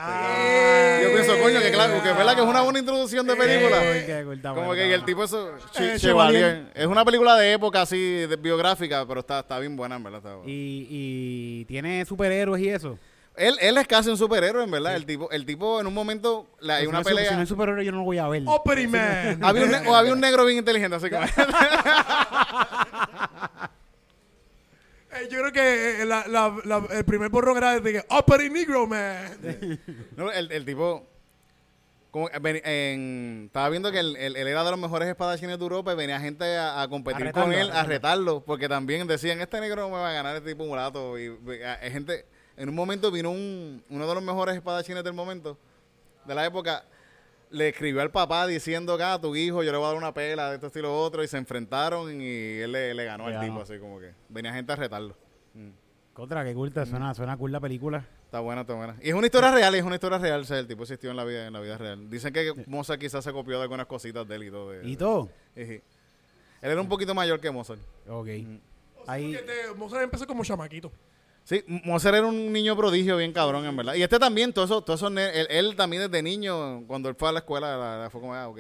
[1.02, 3.80] Yo pienso, coño, que claro, que es verdad que es una buena introducción de película.
[3.80, 5.50] Qué Como bueno, que el tipo eso...
[5.56, 5.98] Eh, Chevalier.
[6.00, 6.66] Chevalier.
[6.74, 10.18] Es una película de época así, de- biográfica, pero está, está bien buena, en verdad.
[10.18, 10.50] está buena.
[10.50, 12.98] Y, y tiene superhéroes y eso.
[13.40, 14.94] Él, él es casi un superhéroe, en verdad.
[14.94, 17.31] El tipo, el tipo en un momento la, hay Si una no pelea.
[17.31, 18.42] Si no es superhéroe, yo no lo voy a ver.
[18.46, 19.42] Opry Man.
[19.42, 21.24] había, un, ne- o había un negro bien inteligente, así como.
[25.12, 28.48] Eh, yo creo que eh, la- la- la- el primer borrón era de que Opry
[28.48, 29.38] Negro Man.
[30.16, 31.05] No, el, el tipo.
[32.12, 35.62] Como, que en- estaba viendo que él, él- él era de los mejores espadachines de
[35.64, 39.07] Europa y venía gente a, a competir A con él, a a retarlo, porque también
[39.09, 41.18] decían, este negro me va a ganar, este tipo mulato.
[41.18, 41.29] Y
[41.64, 42.24] a- hay gente,
[42.56, 45.56] en un momento vino un, uno de los mejores espadachines del momento,
[46.26, 46.84] de la época,
[47.50, 50.14] le escribió al papá diciendo que a tu hijo yo le voy a dar una
[50.14, 53.60] pela de esto estilo otro, y se enfrentaron y él le, le ganó al tipo,
[53.62, 55.16] así como que venía gente a retarlo.
[55.54, 55.70] Mm.
[56.12, 56.84] Contra, qué culta.
[56.86, 58.04] Suena, suena cool la película.
[58.26, 58.96] Está buena, está buena.
[59.02, 60.42] Y es una historia real, y es una historia real.
[60.42, 62.08] O sea, el tipo existió en la vida, en la vida real.
[62.10, 64.70] Dicen que Mozart quizás se copió de algunas cositas de él y todo.
[64.70, 65.28] de- ¿Y todo?
[65.56, 65.82] Él
[66.60, 67.80] era un poquito mayor que Mozart.
[68.08, 68.28] Ok.
[68.44, 68.56] Mm.
[69.06, 69.36] Ahí,
[69.76, 70.92] Mozart empezó como chamaquito.
[71.44, 73.94] Sí, M- Mozart era un niño prodigio bien cabrón, en verdad.
[73.94, 75.18] Y este también, todo eso, todo eso él,
[75.50, 78.48] él también desde niño, cuando él fue a la escuela, la- la- fue como, ah,
[78.48, 78.59] ok.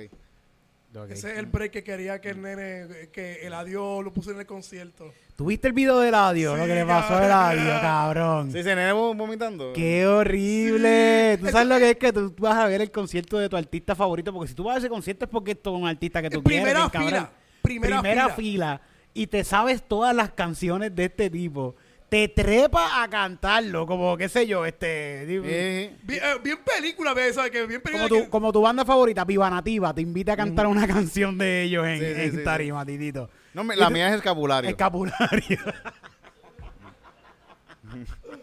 [1.08, 4.40] Ese es el break que quería que el nene, que el adiós lo puso en
[4.40, 5.12] el concierto.
[5.36, 6.56] ¿Tuviste el video del audio?
[6.56, 8.50] lo Sí, que le pasó al audio, cabrón.
[8.50, 9.72] Sí, se nene vo- vomitando.
[9.72, 11.38] Qué horrible.
[11.40, 13.94] Tú sabes lo que es que tú vas a ver el concierto de tu artista
[13.94, 14.32] favorito.
[14.32, 16.38] Porque si tú vas a ese concierto es porque es todo un artista que tú
[16.38, 16.64] En quieres.
[16.64, 17.08] primera cabrón.
[17.08, 17.30] fila,
[17.62, 18.28] primera fila.
[18.30, 18.80] fila.
[19.14, 21.76] Y te sabes todas las canciones de este tipo.
[22.10, 23.86] Te trepa a cantarlo.
[23.86, 25.24] Como, qué sé yo, este.
[25.26, 25.96] Bien, eh,
[26.42, 27.36] bien película, ¿ves?
[27.36, 27.52] ¿sabes?
[27.52, 28.08] Que bien película.
[28.08, 31.38] Como tu, que- como tu banda favorita, Viva Nativa, te invita a cantar una canción
[31.38, 32.44] de ellos en, Sí, sí, en sí, sí.
[32.44, 33.30] tarima, titito.
[33.54, 34.68] No, me- la mía es escapulario.
[34.68, 35.58] Escapulario.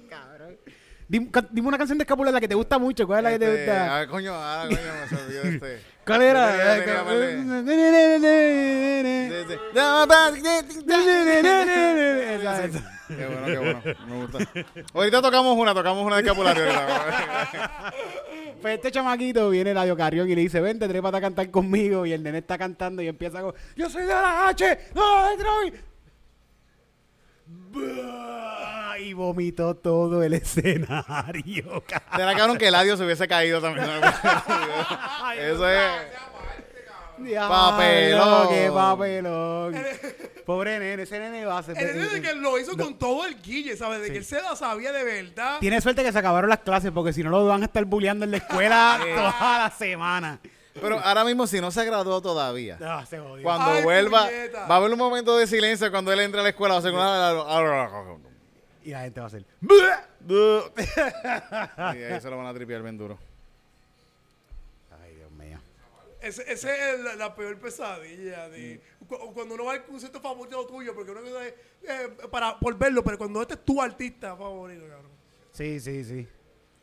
[0.10, 0.58] Cabrón.
[1.10, 3.06] Dim- ca- Dime una canción de Escapular que te gusta mucho.
[3.08, 4.00] ¿Cuál es la que te Este, gusta?
[4.00, 4.80] ah, coño, ah, coño,
[5.12, 5.82] me olvidó este.
[6.08, 6.84] ¿Cuál era?
[13.08, 13.82] Qué bueno, qué bueno.
[14.08, 14.38] Me gusta.
[14.94, 16.64] Ahorita tocamos una, tocamos una de escapulario.
[18.60, 22.08] Pues este chamaquito viene Eladio Carrión y le dice, vente, trépate a cantar conmigo.
[22.08, 25.38] Y el nene está cantando y empieza con, yo soy de la H, no de
[25.38, 25.74] Troy.
[25.74, 25.97] Buah,
[29.00, 31.84] Y vomitó todo el escenario.
[32.16, 33.88] Será cabrón que el adiós se hubiese caído también.
[35.40, 35.82] Eso es.
[37.48, 38.50] Papelón.
[38.50, 39.76] qué papelón.
[40.46, 41.78] Pobre nene, ese nene va a ser...
[41.78, 44.02] El nene de que lo hizo con todo el guille, ¿sabes?
[44.02, 45.60] De que él se la sabía de verdad.
[45.60, 48.24] Tiene suerte que se acabaron las clases porque si no lo van a estar bulleando
[48.26, 50.40] en la escuela toda la semana.
[50.82, 53.44] Pero ahora mismo, si no se graduó todavía, Ah, se jodió.
[53.44, 54.68] cuando Ay, vuelva, puñeta.
[54.68, 56.76] va a haber un momento de silencio cuando él entre a la escuela.
[56.76, 58.18] Va a ser una.
[58.84, 59.46] Y la gente va a hacer...
[61.92, 63.18] Y ahí se lo van a tripear bien duro.
[65.04, 65.60] Ay, Dios mío.
[66.22, 68.48] Ese, ese es la, la peor pesadilla.
[68.50, 72.78] De, cu- Cuando uno va al concierto favorito tuyo, porque uno es eh, para, por
[72.78, 75.12] verlo, pero cuando este es tu artista favorito, cabrón.
[75.52, 76.28] Sí, sí, sí.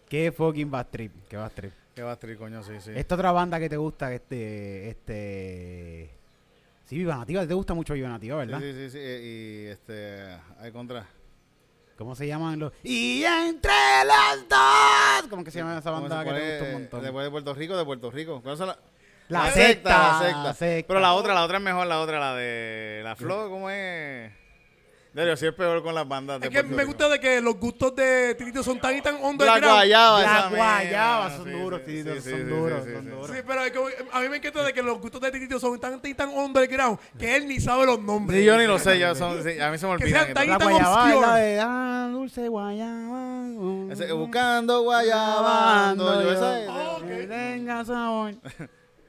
[0.09, 1.13] Qué fucking bad trip.
[1.29, 1.73] Qué bad trip.
[1.95, 2.91] Qué va a tri, coño, sí, sí.
[2.95, 6.11] Esta otra banda que te gusta, este, este...
[6.85, 8.59] Sí, Viva Nativa, te gusta mucho Viva Nativa, ¿verdad?
[8.61, 8.99] sí, sí, sí.
[9.01, 10.37] eh, Y este.
[10.61, 11.07] Hay contra.
[11.97, 12.73] ¿Cómo se llaman los...?
[12.83, 13.71] Y entre
[14.07, 15.31] las dos...
[15.31, 17.03] ¿Cómo que se llama esa ¿Cómo banda que te gusta un montón?
[17.03, 18.41] Después de Puerto Rico, de Puerto Rico.
[18.43, 18.79] ¿Cuál es la?
[19.29, 20.43] La secta, la secta.
[20.43, 20.89] la secta.
[20.89, 24.31] Pero la otra, la otra es mejor, la otra, la de la Flo, ¿cómo es?
[25.15, 26.89] Dario, sí es peor con las bandas de Es que Puerto me Rico.
[26.89, 29.65] gusta de que los gustos de Titito son tan y tan La underground.
[29.65, 33.09] guayaba, La guayaba, son Sí, duros, sí, Tito, sí, son sí, duros, sí, son sí,
[33.11, 33.27] duros.
[33.31, 33.79] Sí, pero es que
[34.13, 36.99] a mí me encanta de que los gustos de Titito son tan y tan underground
[37.17, 38.41] que él ni sabe los nombres.
[38.41, 40.21] Sí, yo ni lo sé, ya son, sí, a mí se me Que olvidan.
[40.25, 40.49] sean y tan-.
[40.49, 41.27] La tan guayaba obscure.
[41.29, 43.93] la de ah, dulce guayaba.
[43.93, 47.07] Ese, buscando guayabando, yo esa es- ok.
[47.07, 48.35] Que tenga sabor.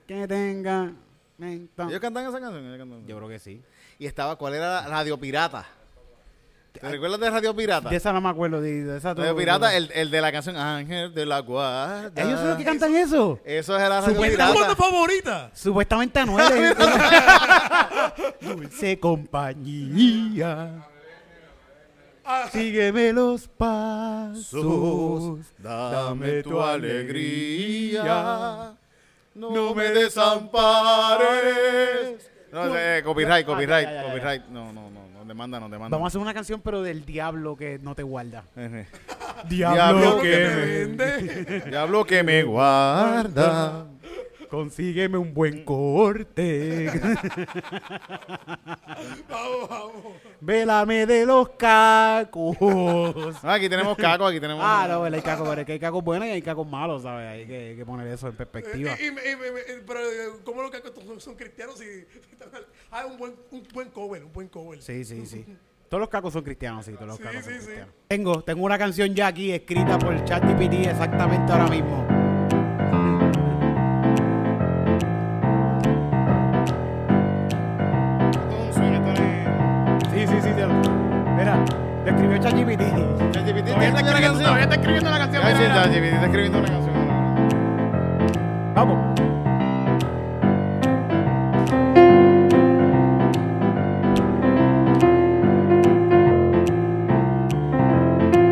[0.07, 0.91] que tenga.
[1.39, 3.07] Ellos cantan esa canción.
[3.07, 3.63] Yo creo que sí.
[3.97, 4.81] Y estaba, ¿cuál era?
[4.83, 5.65] la- Radio Pirata.
[6.79, 7.89] ¿Te recuerdas de Radio Pirata?
[7.89, 8.61] De esa no me acuerdo.
[8.61, 12.21] De, de esa Radio Pirata, el, el de la canción Ángel de la Guarda.
[12.21, 13.39] Ellos son los que cantan eso.
[13.45, 14.75] Eso era Radio ¿Cuál es tu banda Pirata.
[14.83, 15.51] favorita?
[15.53, 16.75] Supuestamente Anuel.
[18.41, 20.85] Dulce compañía.
[22.51, 25.39] Sígueme los pasos.
[25.59, 28.73] Dame tu alegría.
[29.35, 31.25] No me desampares.
[32.51, 34.07] No sé, copyright, copyright, Ah, ya, ya, ya, ya.
[34.13, 34.45] copyright.
[34.47, 34.94] No, no, no,
[35.25, 35.95] no, demanda, no, demanda.
[35.97, 38.43] Vamos a hacer una canción, pero del diablo que no te guarda.
[38.55, 38.87] Ejé.
[39.49, 41.59] Diablo que que me vende.
[41.69, 43.87] Diablo que me guarda.
[44.49, 46.89] Consígueme un buen corte.
[49.29, 49.93] Vamos, vamos.
[50.41, 52.57] Vélame de los cacos.
[53.43, 54.63] Ah, aquí tenemos caco, aquí tenemos.
[54.65, 57.27] Ah, no, hay cacos, pero es que hay cacos buenos y hay cacos malos, ¿sabes?
[57.27, 58.91] Hay que, hay que poner eso en perspectiva.
[58.99, 61.81] Y- y- y- y- pero, eh, ¿cómo los cacos son, son cristianos?
[61.81, 62.05] Y,
[62.91, 64.81] ah, un buen, un buen cover, un buen cover.
[64.81, 65.45] Sí, sí, sí.
[65.89, 67.65] Todos los cacos son cristianos, sí, todos los Sí, cacos son sí, sí.
[67.65, 67.93] cristianos.
[68.07, 72.24] Tengo, tengo una canción ya aquí escrita por ChatGPT exactamente ahora mismo.
[85.85, 86.95] ChatGPT está escribiendo una canción.
[88.73, 88.97] Vamos.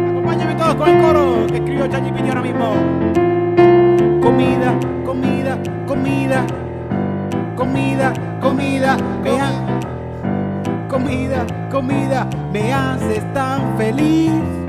[0.09, 2.73] Acompáñame todos con el coro que escribió ChatGPT ahora mismo.
[4.21, 4.73] Comida,
[5.05, 6.45] comida, comida,
[7.55, 8.97] comida, comida,
[9.41, 14.62] ha- comida, comida, me haces tan feliz.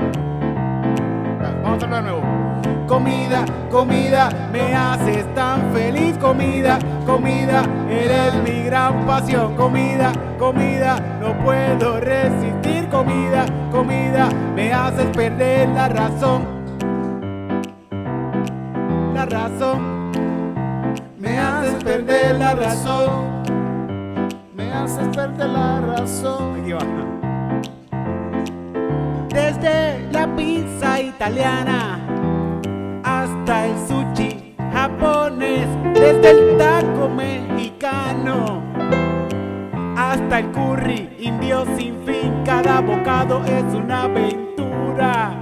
[2.87, 6.15] Comida, comida, me haces tan feliz.
[6.19, 9.55] Comida, comida, eres mi gran pasión.
[9.55, 12.87] Comida, comida, no puedo resistir.
[12.89, 16.43] Comida, comida, me haces perder la razón.
[19.15, 20.11] La razón,
[21.17, 23.43] me haces perder la razón.
[24.53, 26.61] Me haces perder la razón.
[26.61, 26.79] Aquí va.
[29.29, 32.04] Desde la pizza italiana
[33.45, 38.63] hasta el sushi japonés, desde el taco mexicano
[39.95, 45.39] hasta el curry indio sin fin, cada bocado es una aventura.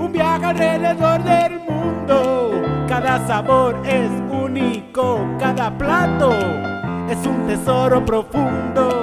[0.00, 6.32] Un viaje alrededor del mundo, cada sabor es único, cada plato
[7.08, 9.01] es un tesoro profundo.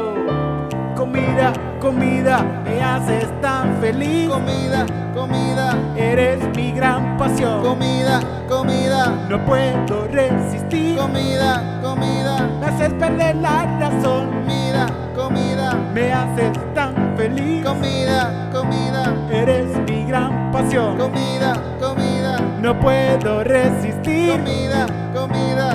[1.11, 4.29] Comida Comida, me haces tan feliz.
[4.29, 7.63] Comida, comida, Eres mi gran pasión.
[7.63, 10.99] comida, comida, No puedo resistir.
[10.99, 14.27] comida, comida, Me haces perder la razón.
[14.29, 17.65] comida, comida, Me haces tan feliz.
[17.65, 20.95] comida, comida, Eres mi gran pasión.
[20.95, 24.33] comida, comida, No puedo resistir.
[24.37, 25.73] comida, comida.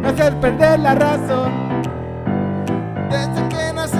[0.00, 1.52] Me haces perder la razón.
[3.10, 3.91] Desde que nací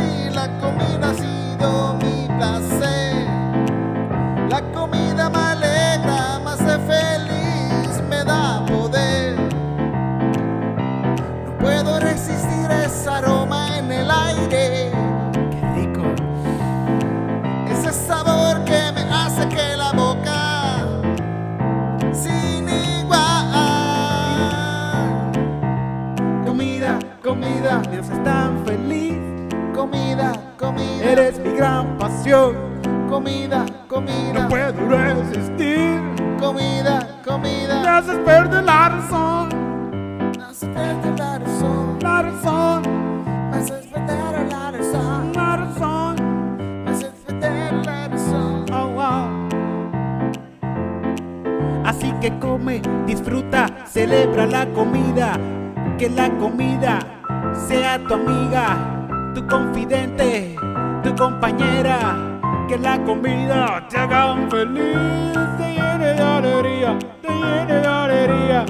[32.32, 32.71] gran
[62.82, 68.66] la comida te haga feliz, te llene de alegría, te llene de alegría.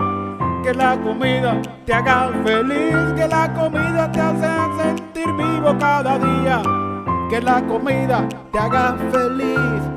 [0.63, 6.63] Que la comida te haga feliz, que la comida te hace sentir vivo cada día.
[7.31, 9.92] Que la comida te haga feliz.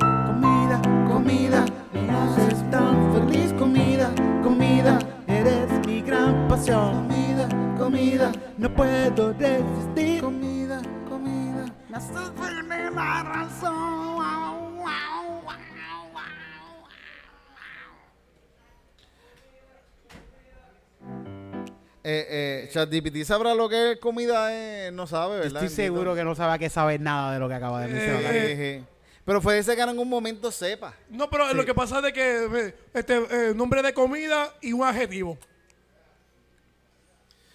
[22.07, 25.63] Eh, eh, ChatGPT sabrá lo que es comida, eh, no sabe, ¿verdad?
[25.63, 28.35] Estoy seguro que no sabe que sabe nada de lo que acaba de mencionar.
[28.35, 28.83] Eh, eh,
[29.25, 30.93] Pero puede ser que en algún momento sepa.
[31.09, 34.71] No, pero lo que pasa es de que eh, este eh, nombre de comida y
[34.71, 35.35] un adjetivo.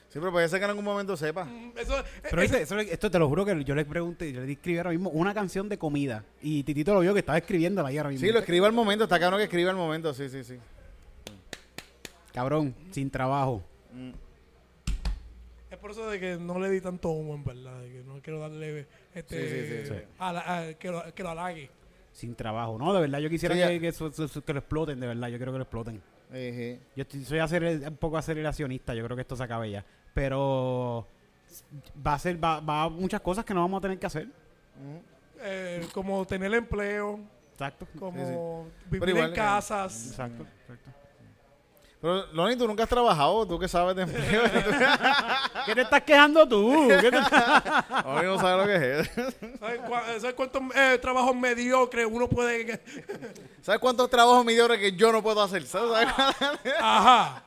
[0.09, 1.47] Sí, pero puede ser que en algún momento sepa.
[1.77, 4.41] Eso, eh, Pero ese- dice, eso, esto te lo juro que yo le pregunté, yo
[4.41, 6.25] le escribí ahora mismo una canción de comida.
[6.43, 8.27] Y Titito lo vio que estaba escribiéndola ahí ahora mismo.
[8.27, 10.57] Sí, lo escribe al momento, está cabrón que escribe al momento, sí, sí, sí.
[12.35, 13.63] Cabrón, sin trabajo.
[13.95, 14.30] es
[15.81, 17.81] por eso de que no le di tanto humo, en verdad.
[17.81, 20.05] De que no quiero darle este, Sí, sí, sí, sí.
[20.19, 21.71] a la- a- que, lo, que lo halague.
[22.13, 22.77] Sin trabajo.
[22.79, 25.07] No, de verdad, yo quisiera Sí, que, que, eso- eso- eso- que lo exploten, de
[25.07, 25.29] verdad.
[25.29, 26.03] Yo quiero que lo exploten.
[26.33, 29.85] Yo estoy- soy aceler- un poco aceleracionista, yo creo que esto se acabe ya.
[30.15, 31.07] Pero
[32.07, 34.29] va a ser, va, va a muchas cosas que no vamos a tener que hacer.
[35.43, 37.21] Eh, como tener empleo,
[37.53, 37.87] Exacto.
[37.99, 40.09] como vivir igual, en eh, casas.
[40.11, 40.91] Exacto, exacto.
[42.01, 44.43] Pero, Lonnie, tú nunca has trabajado, tú que sabes de empleo.
[45.67, 46.89] ¿Qué te estás quejando tú?
[46.89, 47.19] ¿Qué te-
[48.05, 49.11] Lonnie no sabe lo que es.
[49.61, 49.81] ¿Sabes,
[50.23, 52.81] sabes cuántos eh, trabajos mediocres uno puede...
[53.63, 55.67] ¿Sabes cuántos trabajos mediocres que yo no puedo hacer?
[55.67, 56.09] ¿Sabes?
[56.81, 57.43] Ajá.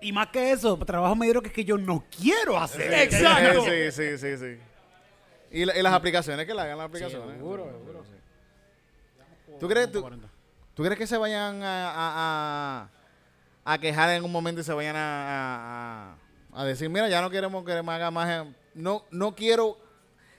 [0.00, 2.90] y más que eso, trabajo medio que yo no quiero hacer.
[2.94, 3.64] Exacto.
[3.64, 4.58] Sí, sí, sí, sí.
[5.50, 7.36] Y, la- y las aplicaciones que le hagan las aplicaciones.
[7.36, 8.04] seguro, seguro.
[9.60, 10.08] ¿Tú crees, tú,
[10.74, 12.88] tú crees que se vayan a, a, a,
[13.72, 16.14] a quejar en un momento y se vayan a,
[16.52, 18.46] a, a decir, mira, ya no queremos que me haga más...
[18.74, 19.76] No, no quiero...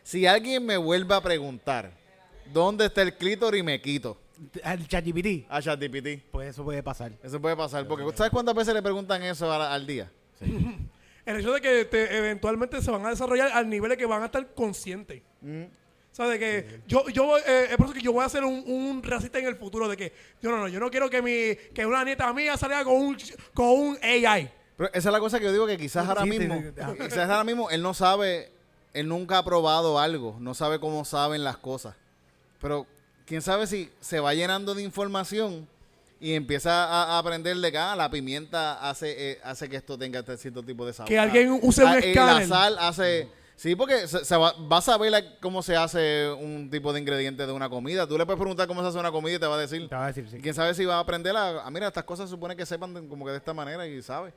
[0.03, 1.91] Si alguien me vuelve a preguntar
[2.51, 4.17] dónde está el clítoris, me quito
[4.63, 5.45] Al ChatGPT.
[5.49, 6.23] a ChatGPT.
[6.31, 7.11] Pues eso puede pasar.
[7.21, 7.87] Eso puede pasar.
[7.87, 10.11] Porque ¿sabes cuántas veces le preguntan eso al, al día?
[11.25, 14.23] El hecho de que te- eventualmente se van a desarrollar al nivel de que van
[14.23, 15.21] a estar conscientes.
[16.11, 18.43] O sea, de que yo, yo eh, es por eso que yo voy a ser
[18.43, 21.21] un, un racista en el futuro, de que yo no, no, yo no quiero que
[21.21, 23.17] mi, que una nieta mía salga con un,
[23.53, 24.51] con un AI.
[24.75, 26.67] Pero esa es la cosa que yo digo que quizás ahora Sí, sí, mismo, sí,
[26.75, 27.03] sí.
[27.03, 28.51] quizás ahora mismo él no sabe,
[28.93, 31.95] él nunca ha probado algo, no sabe cómo saben las cosas.
[32.61, 32.85] Pero
[33.25, 35.67] quién sabe si se va llenando de información
[36.19, 39.97] y empieza a, a aprender de que ah, la pimienta hace, eh, hace que esto
[39.97, 41.07] tenga este cierto tipo de sabor.
[41.07, 42.47] Que alguien use un Ah, eh, escáner.
[42.49, 43.38] La sal hace...
[43.59, 47.01] Sí, porque se, se va, va a saber la- cómo se hace un tipo de
[47.01, 48.07] ingrediente de una comida.
[48.07, 49.89] Tú le puedes preguntar cómo se hace una comida y te va a decir.
[49.89, 50.37] Te va a decir, sí.
[50.37, 52.93] Quién sabe si va a aprender a, a, mira, estas cosas se supone que sepan
[52.93, 54.31] de- como que de esta manera y sabe.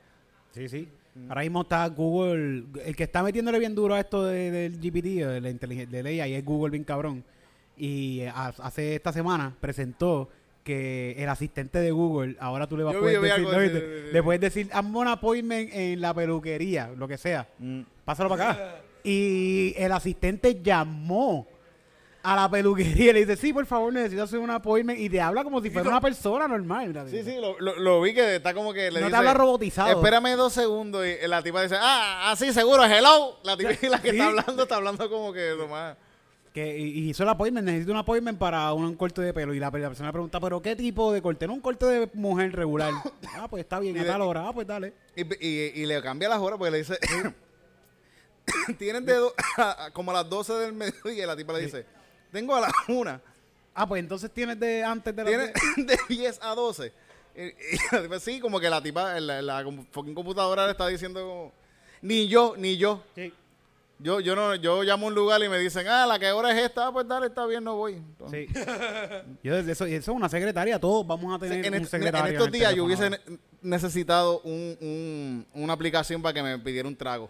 [0.51, 0.89] Sí, sí.
[1.29, 5.23] Ahora mismo está Google, el que está metiéndole bien duro a esto de- del GPT,
[5.25, 7.23] de la inteligencia de AI, es Google bien cabrón.
[7.77, 10.27] Y eh, ha- hace esta semana presentó
[10.65, 14.11] que el asistente de Google, ahora tú le vas a Yo poder yo decir, de-
[14.11, 17.47] le puedes decir, hazme un appointment en la peluquería, lo que sea.
[18.03, 18.75] Pásalo para acá.
[19.03, 21.47] Y el asistente llamó
[22.23, 24.97] a la peluquería y le dice, sí, por favor, necesito hacer un appointment.
[24.97, 27.07] Y te habla como si fuera una persona normal.
[27.09, 29.33] Sí, sí, lo, lo, lo vi que está como que le No te dice, habla
[29.33, 29.89] robotizado.
[29.89, 33.39] Espérame dos segundos y la tipa dice, ah, ah, sí, seguro, hello.
[33.43, 34.15] La tipa y la que Sí.
[34.15, 35.97] está hablando está hablando como que lo más...
[36.53, 39.53] Que, y, hizo el appointment, necesito un appointment para un corte de pelo.
[39.55, 41.47] Y la, la persona pregunta, ¿pero qué tipo de corte?
[41.47, 42.93] No, un corte de mujer regular.
[43.35, 44.47] ah, pues está bien, Y a tal hora.
[44.47, 44.93] Ah, pues dale.
[45.15, 46.97] Y, y, y le cambia las horas porque le dice,
[48.77, 49.33] tienes de do-
[49.93, 51.85] como a las 12 del mediodía y la tipa le dice,
[52.31, 53.21] tengo a las 1,
[53.75, 55.29] Ah, pues entonces tienes de antes de la...
[55.29, 56.93] tienes de 10 a 12.
[57.35, 57.53] Y, y
[57.91, 61.51] la tipa, sí, como que la tipa, la, la computadora le está diciendo como,
[62.01, 63.01] ni yo, ni yo.
[63.15, 63.33] Sí,
[63.99, 66.51] Yo, yo no, yo llamo a un lugar y me dicen, ah, la que hora
[66.51, 67.93] es esta, Ah, pues dale, está bien, no voy.
[67.93, 68.61] Entonces, sí.
[69.41, 72.27] Yo, eso, eso es una secretaria, todos vamos a tener en, un secretario.
[72.27, 73.09] en estos el días yo hubiese
[73.61, 77.29] necesitado un, un- una aplicación para que me pidiera un trago.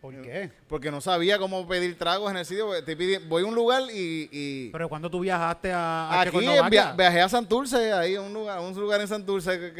[0.00, 0.50] ¿Por qué?
[0.68, 2.70] Porque no sabía cómo pedir tragos en el sitio.
[2.84, 4.28] te pidi- voy a un lugar y...
[4.30, 6.38] y Pero cuando tú viajaste a, a aquí
[6.70, 9.72] via- viajé a Santurce, ahí a un lugar, a un lugar en Santurce que,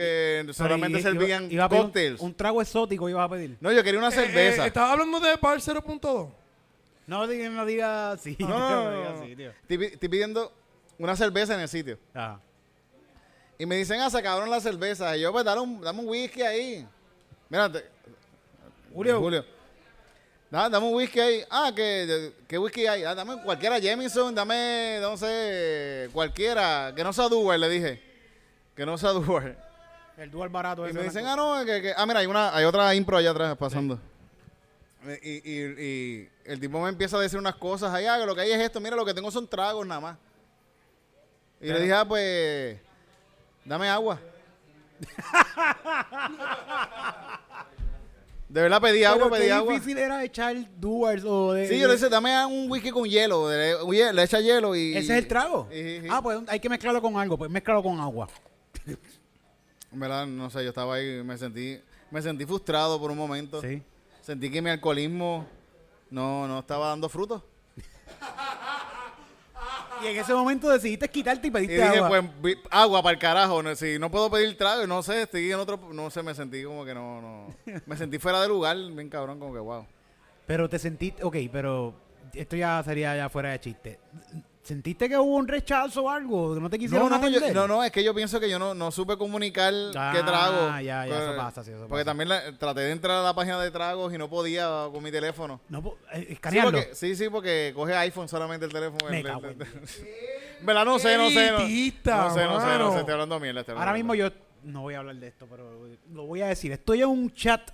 [0.47, 2.21] que solamente y- servían iba- un- cócteles.
[2.21, 3.57] Un, trago exótico ibas a pedir.
[3.61, 4.64] No, yo quería una Eh, cerveza.
[4.64, 6.29] eh, ¿Estás hablando de Bar 0.2?
[7.07, 8.37] No diga, no diga así.
[8.41, 9.21] no, no, no, no no, diga no.
[9.23, 9.51] así, tío.
[9.51, 10.53] Estoy, pi- estoy pidiendo
[10.99, 11.99] una cerveza en el sitio.
[12.14, 12.41] Ajá.
[13.59, 15.17] Y me dicen, ah, se acabaron las cervezas.
[15.17, 16.87] Y yo, pues, dale un, dame un whisky ahí.
[17.49, 17.85] Mira, te-
[18.93, 19.21] Julio.
[19.21, 19.45] Julio.
[20.57, 21.44] Da- dame un whisky ahí.
[21.50, 23.04] Ah, ¿qué, qué whisky hay?
[23.04, 26.94] Ah, dame cualquiera, Jameson, dame, no sé, cualquiera.
[26.96, 28.02] Que no sea Dual, le dije.
[28.74, 29.54] Que no sea Dual.
[30.16, 32.64] El dual barato Y me dicen, ah, no, que, que- ah, mira, hay, una, hay
[32.64, 34.00] otra impro allá atrás pasando.
[35.22, 38.34] Y, y, y el tipo me empieza a decir unas cosas ahí, ah, que lo
[38.34, 40.16] que hay es esto, mira, lo que tengo son tragos nada más.
[41.61, 42.78] Y le dije, ah, pues,
[43.62, 44.18] dame agua.
[48.57, 49.72] de verdad pedí agua, Pero pedí qué agua.
[49.74, 51.68] difícil era echar duals o de...
[51.68, 54.96] Sí, yo le dije, dame un whisky con hielo, de- oye, le echa hielo y...
[54.96, 55.68] ¿Ese es el trago?
[55.70, 56.07] Sí, sí.
[56.11, 57.36] Ah, pues hay que mezclarlo con algo.
[57.36, 58.28] Pues mezclalo con agua.
[59.92, 61.78] En verdad, no sé, yo estaba ahí, me sentí,
[62.11, 63.61] me sentí frustrado por un momento.
[63.61, 63.82] Sí.
[64.22, 65.46] Sentí que mi alcoholismo
[66.09, 67.42] no, no estaba dando frutos.
[70.03, 72.22] Y en ese momento decidiste quitarte y Y pediste dije, agua.
[72.40, 73.62] pues, agua para el carajo.
[73.62, 76.62] No, si no puedo pedir trago, no sé, estoy en otro, no sé, me sentí
[76.64, 77.55] como que no, no.
[77.86, 79.86] Me sentí fuera de lugar, bien cabrón, como que wow.
[80.47, 81.24] Pero te sentiste...
[81.24, 81.94] Ok, pero
[82.34, 83.99] esto ya sería ya fuera de chiste.
[84.67, 86.55] ¿Sentiste que hubo un rechazo o algo?
[86.55, 87.55] ¿Que no te No, quisieron no, yo- atender?
[87.55, 90.67] no, no, es que yo pienso que yo no, no supe comunicar Ah, qué trago.
[90.81, 92.05] ya, ya, Pues, eso pasa, sí, eso Porque pasa.
[92.07, 95.12] también la- traté de entrar a la página de tragos y no podía con mi
[95.12, 95.61] teléfono.
[95.69, 95.79] No,
[96.12, 96.73] eh, Sí escanearlo.
[96.81, 99.09] porque, sí, sí, porque coge iPhone solamente el teléfono.
[99.09, 99.59] Me El- cago el- en
[100.67, 100.85] ¿Verdad?
[100.85, 101.51] No sé, no sé.
[101.53, 102.99] No, Elitista, no sé, no sé, no sé.
[103.01, 103.61] Estoy hablando mierda.
[103.61, 104.31] estoy Ahora hablando mismo yo
[104.64, 105.71] no voy a hablar de esto, pero
[106.12, 106.73] lo voy a decir.
[106.73, 107.71] Estoy en un chat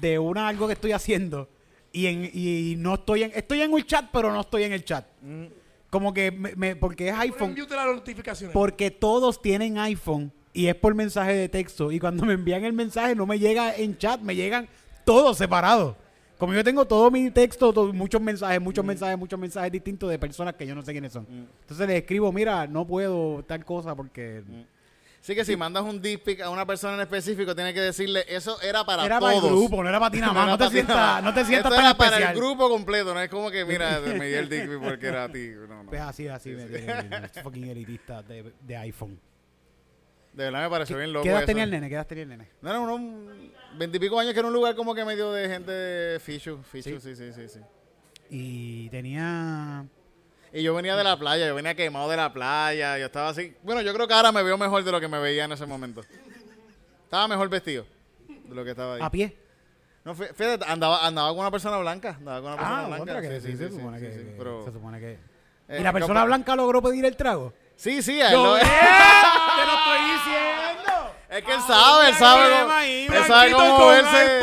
[0.00, 1.48] de una algo que estoy haciendo
[1.92, 4.84] y en y no estoy en estoy en un chat, pero no estoy en el
[4.84, 5.04] chat.
[5.90, 8.52] Como que me, me- porque es iPhone, las notificaciones.
[8.52, 12.72] porque todos tienen iPhone y es por mensaje de texto y cuando me envían el
[12.74, 14.68] mensaje no me llega en chat, me llegan
[15.04, 15.96] todos separados.
[16.36, 20.18] Como yo tengo todo mi texto, to- muchos mensajes, muchos mensajes, muchos mensajes distintos de
[20.18, 21.26] personas que yo no sé quiénes son.
[21.62, 24.42] Entonces le escribo, mira, no puedo tal cosa porque
[25.20, 28.24] Sí que si mandas un dick pic a una persona en específico, tienes que decirle,
[28.28, 29.34] eso era para era todos.
[29.34, 30.42] para el grupo, no era para ti nada más.
[30.44, 32.34] era No te sientas, no te sientas Esto tan era para especial.
[32.36, 35.24] el grupo completo, no es como que, mira, me di el dick pic porque era
[35.24, 35.50] a ti.
[35.68, 35.90] No, no.
[35.90, 39.20] Pues así, así me tiene el fucking elitista de, de iPhone.
[40.32, 41.46] De verdad me pareció bien loco ¿Qué edad eso.
[41.46, 41.88] tenía el nene?
[41.88, 42.48] ¿Qué edad tenía el nene?
[42.62, 43.34] No, era unos
[43.76, 46.62] veintipico años que era un lugar como que medio de gente de Fichu.
[46.62, 47.60] Fichu, sí, sí, sí, sí.
[48.30, 49.84] Y tenía...
[50.58, 53.54] Y yo venía de la playa, yo venía quemado de la playa, yo estaba así.
[53.62, 55.66] Bueno, yo creo que ahora me veo mejor de lo que me veía en ese
[55.66, 56.02] momento.
[57.04, 57.86] Estaba mejor vestido
[58.28, 59.00] de lo que estaba ahí.
[59.02, 59.36] A pie.
[60.04, 62.16] No, fí- fíjate, andaba, andaba con una persona blanca.
[62.18, 63.20] Andaba con una persona Ah, blanca.
[63.20, 64.12] que sí, sí, sí, se supone sí, que...
[64.12, 65.12] sí, que- pero- Se supone que...
[65.68, 67.52] eh, ¿Y la persona blanca logró pedir el trago?
[67.76, 71.14] Sí, sí, él ¡Yo lo- ¡Te lo estoy diciendo!
[71.30, 74.40] Es que él sabe, él sabe cómo, ahí, él sabe cómo verse.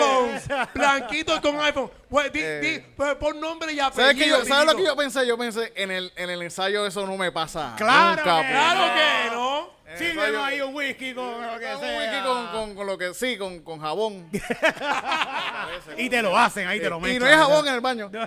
[0.50, 0.68] iPhone.
[0.76, 1.92] Blanquito con iPhone.
[2.10, 2.60] Pues, di, Eh.
[2.62, 4.06] di, pues, pon nombre y apellido.
[4.14, 5.26] ¿Sabes, yo, ¿Sabes lo que yo pensé?
[5.28, 8.24] Yo pensé, en el, en el ensayo eso no me pasa Claro nunca.
[8.24, 8.50] que pues.
[8.52, 9.76] Claro que no.
[9.98, 12.00] Sírveme ensayo- ahí un whisky con lo que Un sea.
[12.00, 14.30] whisky con, con, con lo que sí, con, con jabón.
[15.98, 17.20] Y te lo hacen, ahí te lo y meten.
[17.20, 18.12] no hay jabón en el baño.
[18.12, 18.22] Que-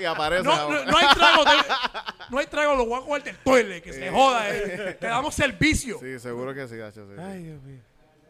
[0.00, 0.74] y aparece No, jabón.
[0.74, 1.44] no, no hay trago.
[2.30, 2.74] no hay trago.
[2.74, 3.82] Lo voy a del toile.
[3.82, 4.48] Que se joda.
[4.50, 4.96] eh.
[5.00, 5.98] Te damos servicio.
[6.00, 7.12] Sí, seguro que sí, gacho, sí.
[7.20, 7.80] Ay, Dios mío.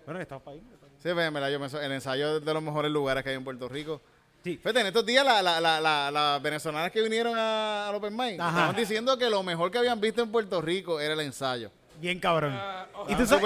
[0.05, 0.57] Bueno, que estamos para.
[1.05, 3.37] Sí, pues, en verdad, yo pienso, el ensayo es de los mejores lugares que hay
[3.37, 4.01] en Puerto Rico.
[4.43, 4.57] Sí.
[4.57, 8.15] Fíjate, en estos días la- la- la- la- las venezolanas que vinieron a, al Open
[8.41, 8.49] Ajá.
[8.51, 11.71] estaban diciendo que lo mejor que habían visto en Puerto Rico era el ensayo.
[12.01, 12.53] Bien cabrón.
[12.55, 13.41] Ah, y, Y tú sabes-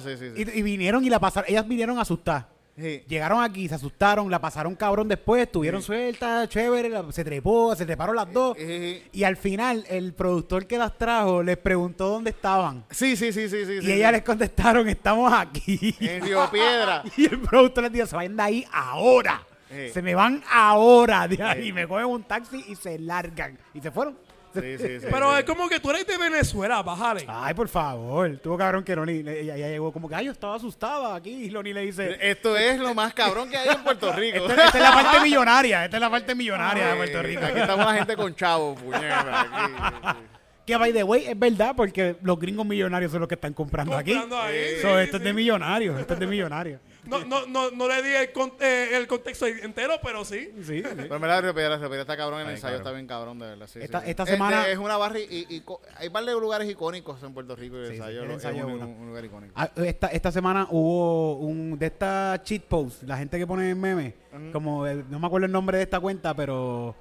[0.00, 0.32] sí, sí.
[0.36, 1.50] y, y vinieron y la pasaron.
[1.50, 2.46] Ellas vinieron a asustar.
[2.78, 3.02] Sí.
[3.08, 7.84] Llegaron aquí, se asustaron, la pasaron cabrón después, estuvieron sueltas, chévere, la- se trepó, se
[7.84, 8.56] treparon las dos.
[8.58, 12.84] Eh, Y al final, el productor que las trajo les preguntó dónde estaban.
[12.90, 13.72] Sí, sí, sí, sí, sí.
[13.72, 14.12] Y sí, ellas sí.
[14.16, 15.94] les contestaron, estamos aquí.
[16.00, 17.02] En Río Piedra.
[17.16, 19.42] Y el productor les dijo, se vayan de ahí ahora.
[19.70, 19.90] Sí.
[19.92, 21.72] Se me van ahora de ahí.
[21.72, 23.58] Me cogen un taxi y se largan.
[23.74, 24.16] Y se fueron.
[24.60, 25.06] Sí, sí, sí.
[25.10, 25.38] Pero sí.
[25.38, 27.24] es como que tú eres de Venezuela, bájale.
[27.28, 28.36] Ay, por favor.
[28.38, 31.30] Tuvo cabrón que Loni, ella, ella llegó como que, ay, yo estaba asustada aquí.
[31.30, 34.46] Y Loni le dice, Esto es lo más cabrón que hay en Puerto Rico.
[34.48, 35.84] esta, esta es la parte millonaria.
[35.84, 37.44] Esta es la parte millonaria de Puerto Rico.
[37.44, 39.40] Aquí estamos la gente con chavos, puñeta.
[39.40, 40.18] aquí.
[40.66, 43.92] Que, by the way, es verdad porque los gringos millonarios son los que están comprando,
[43.92, 44.54] Comprando aquí.
[44.54, 45.98] ahí, So, sí, esto es de millonarios.
[45.98, 46.78] Esto es de millonarios.
[47.08, 50.50] No, no, no, no le di el, con- eh, el contexto entero, pero sí.
[50.62, 50.82] Sí, sí.
[50.96, 52.80] Pero en verdad, Río Piedra, Río Piedra está cabrón, el Ay, ensayo cabrón.
[52.86, 53.66] está bien cabrón, de verdad.
[53.66, 54.10] sí, Esta- sí.
[54.10, 57.56] esta Es- semana- Es, una barra y, y co- hay de lugares icónicos en Puerto
[57.56, 59.24] Rico y el Sí, sí, ensayo, el lo- ensayo es un, es un- un lugar
[59.24, 59.52] icónico.
[59.56, 64.14] Ah, Esta, esta semana hubo un de esta cheat post, la gente que pone memes,
[64.52, 66.94] como no me acuerdo el nombre de esta cuenta, pero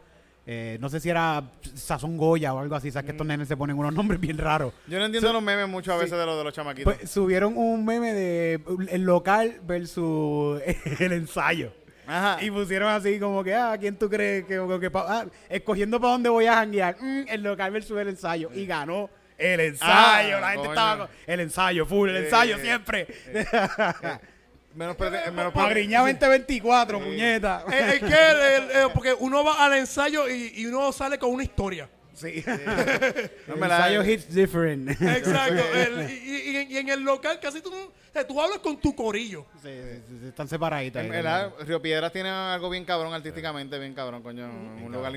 [0.50, 1.44] eh, no sé si era
[1.76, 4.74] Sazón Goya o algo así, sabes que estos nenes se ponen unos nombres bien raros.
[4.88, 6.96] Yo no entiendo los memes mucho a veces de los de los chamaquitos.
[6.96, 10.62] Pues subieron un meme de el local versus
[11.00, 11.74] el ensayo.
[12.08, 12.42] Ajá.
[12.42, 16.00] Y pusieron así como que, ah, ¿quién tú crees que, que- que pa- ah, escogiendo
[16.00, 16.96] para dónde voy a janguear?
[16.98, 18.50] Mm, el local versus el ensayo.
[18.56, 19.92] Y ganó el ensayo.
[20.38, 20.70] Ah, la gente coño.
[20.72, 23.08] estaba con el ensayo, full, el ensayo siempre.
[24.78, 27.64] Menos menos Magriñá 2024, puñeta.
[27.72, 31.32] Es, es que el- el- porque uno va al ensayo y, y uno sale con
[31.32, 31.90] una historia.
[32.14, 32.44] Sí.
[33.48, 34.90] No, el me la- ensayo hits different.
[34.90, 35.64] Exacto.
[35.74, 38.96] El- y, y- y en el local casi tú, o sea, tú hablas con tu
[38.96, 39.46] corillo.
[39.64, 41.04] Sí, sí, sí, están separaditas.
[41.04, 44.46] En ahí verdad, Río Piedras tiene algo bien cabrón artísticamente, bien cabrón, coño.
[44.48, 45.12] Un lugar.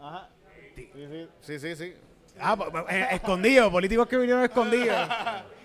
[0.00, 0.28] Ajá.
[0.74, 1.94] Sí, sí, sí, sí, sí.
[2.40, 4.96] Ah, po- po- eh, escondidos, políticos que vinieron escondidos.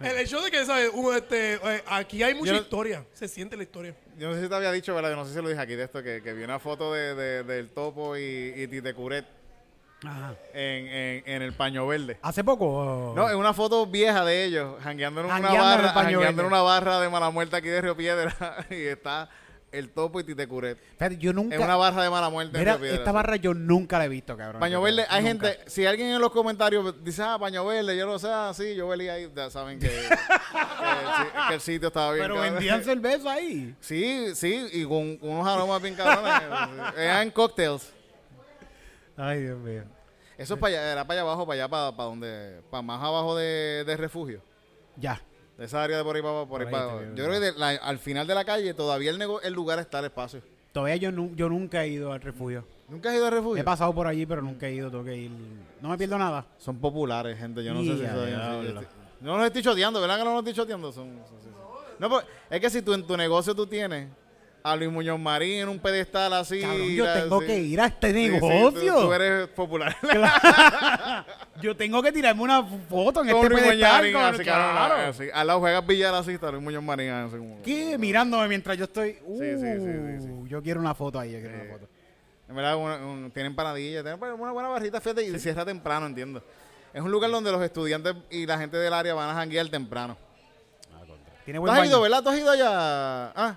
[0.00, 0.90] El hecho de que, ¿sabes?
[0.92, 3.04] Un, este, eh, aquí hay mucha Yo no- historia.
[3.12, 3.94] Se siente la historia.
[4.18, 5.10] Yo no sé si te había dicho, ¿verdad?
[5.10, 7.14] Yo no sé si lo dije aquí de esto, que, que vi una foto de,
[7.14, 9.24] de- del topo y, y Tite Curet
[10.04, 10.34] Ajá.
[10.54, 12.18] en, en, en el paño verde.
[12.22, 12.66] ¿Hace poco?
[12.66, 16.62] o- No, es una foto vieja de ellos, jangueando en una en barra, en una
[16.62, 18.34] barra de mala muerte aquí de Río Piedra
[18.70, 19.28] y está
[19.72, 20.78] el topo y Tite Curet.
[20.98, 21.54] Fíjate, yo nunca.
[21.54, 22.96] En una barra de mala muerte Mira, Piedra.
[22.96, 24.58] esta barra yo nunca la he visto, cabrón.
[24.60, 25.48] Paño Verde, hay Nunca.
[25.48, 28.74] gente, si alguien en los comentarios dice, ah, Paño Verde, yo lo sé, ah, sí,
[28.74, 32.24] yo velí ahí, ya saben que, que el, si- que el sitio estaba bien.
[32.24, 32.54] Pero cabrón.
[32.54, 33.74] vendían cerveza ahí.
[33.80, 36.32] Sí, sí, y con, con unos aromas bien cabrones.
[36.96, 37.92] Eran cocktails.
[39.16, 39.82] Ay, Dios mío.
[40.38, 43.02] Eso es para allá, era para allá abajo, para allá, para, para donde, para más
[43.02, 44.42] abajo de, de refugio.
[44.96, 45.20] Ya.
[45.60, 47.02] De esa área de por ahí para, por ahí para.
[47.14, 49.78] Yo creo que de la- al final de la calle todavía el, nego- el lugar
[49.78, 50.40] está el espacio.
[50.72, 52.64] Todavía yo, nu- yo nunca he ido al refugio.
[52.88, 53.60] ¿Nunca has ido al refugio?
[53.60, 54.90] He pasado por allí, pero nunca he ido.
[54.90, 55.30] Tengo que ir.
[55.82, 56.46] No me pierdo nada.
[56.58, 57.62] Son populares, gente.
[57.62, 58.86] Yo no sé si Ya, si-
[59.20, 60.90] No los estoy choteando, ¿verdad que no los estoy choteando?
[60.92, 61.48] Son, son- sí, sí.
[61.98, 64.08] No, pero es que si tú en tu negocio tú tienes
[64.62, 66.60] a Luis Muñoz Marín en un pedestal así.
[66.60, 68.94] Cabrón, yo tengo que ir a este Sí, sí, negocio.
[68.94, 69.96] tú, tú eres popular.
[71.62, 73.92] Yo tengo que tirarme una foto en Con este Luis pedestal.
[73.92, 74.94] Marín, con- así, cabrón, claro.
[75.10, 75.24] así.
[75.32, 77.10] Al lado juegas billar así, está Luis Muñoz Marín.
[77.10, 77.98] Así como, ¿Qué?
[77.98, 79.18] Mirándome mientras yo estoy.
[79.24, 80.48] Uh, Sí, sí, sí, sí, sí.
[80.48, 81.32] Yo quiero una foto ahí.
[81.32, 81.88] Yo quiero una foto.
[82.48, 86.42] En verdad, una- un- tienen panadillas, tienen una buena barrita, fíjate, y cierra temprano, entiendo.
[86.94, 90.16] Es un lugar donde los estudiantes y la gente del área van a janguear temprano.
[91.44, 91.90] Tiene ¿Tú has baño.
[91.90, 92.22] ido, verdad?
[92.22, 92.68] ¿Tú has ido allá?
[93.36, 93.56] Ah.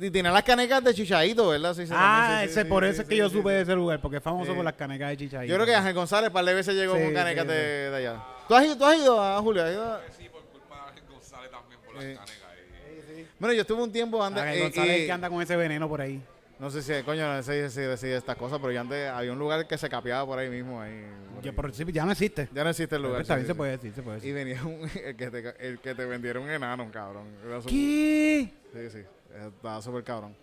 [0.00, 1.74] Y tiene las canecas de chichaito, ¿verdad?
[1.74, 3.36] Sí, sí, Ah, también, sí, ese, sí, por sí, eso es sí, que yo sí,
[3.36, 3.54] supe sí.
[3.56, 4.56] de ese lugar, porque es famoso Sí.
[4.56, 5.44] por las canecas de chicha.
[5.44, 7.96] Yo creo que Ángel González, par de veces llegó Sí, con canecas sí, de, de
[7.96, 8.22] allá.
[8.46, 9.64] ¿Tú has, ido, ¿Tú has ido a Julio?
[9.64, 12.14] ¿Has ido a- Sí, por culpa de Ángel González también por las Sí.
[12.14, 12.48] canecas.
[12.48, 13.26] ahí.
[13.38, 14.42] Bueno, yo estuve un tiempo antes.
[14.42, 16.22] Ángel y- González y- el que anda con ese veneno por ahí.
[16.58, 19.38] No sé si, coño, no sé si decir estas cosas, pero yo antes había un
[19.38, 20.80] lugar que se capeaba por ahí mismo.
[20.80, 21.56] Ahí, por Ya, ahí.
[21.56, 22.48] por- sí, ya no existe.
[22.52, 23.20] Ya no existe el lugar.
[23.20, 23.56] Está sí, bien, sí, se sí.
[23.56, 24.34] puede decir, se puede Y decir.
[24.34, 27.26] venía un, el, que te, el que te vendiera un enano, cabrón.
[27.68, 28.48] ¿Qué?
[28.72, 28.98] Sí, sí.
[29.34, 30.34] Estaba súper cabrón.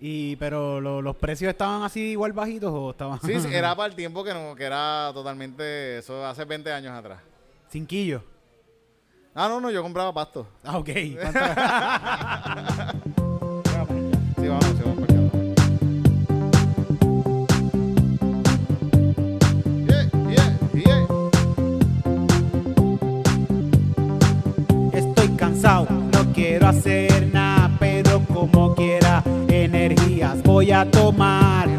[0.00, 3.20] Y, pero lo- los precios estaban así igual bajitos o estaban.
[3.20, 6.92] Sí, sí, era para el tiempo que no, que era totalmente, eso hace 20 años
[6.92, 7.20] atrás.
[7.70, 8.22] Cinquillo.
[9.34, 10.46] Ah, no, no, yo compraba pasto.
[10.64, 10.88] Ah, ok.
[14.40, 15.30] Sí, vamos, sí, vamos para acá.
[19.86, 21.06] Yeah, yeah, yeah.
[24.92, 27.29] Estoy cansado, no quiero hacer
[30.60, 31.69] voy a tomar.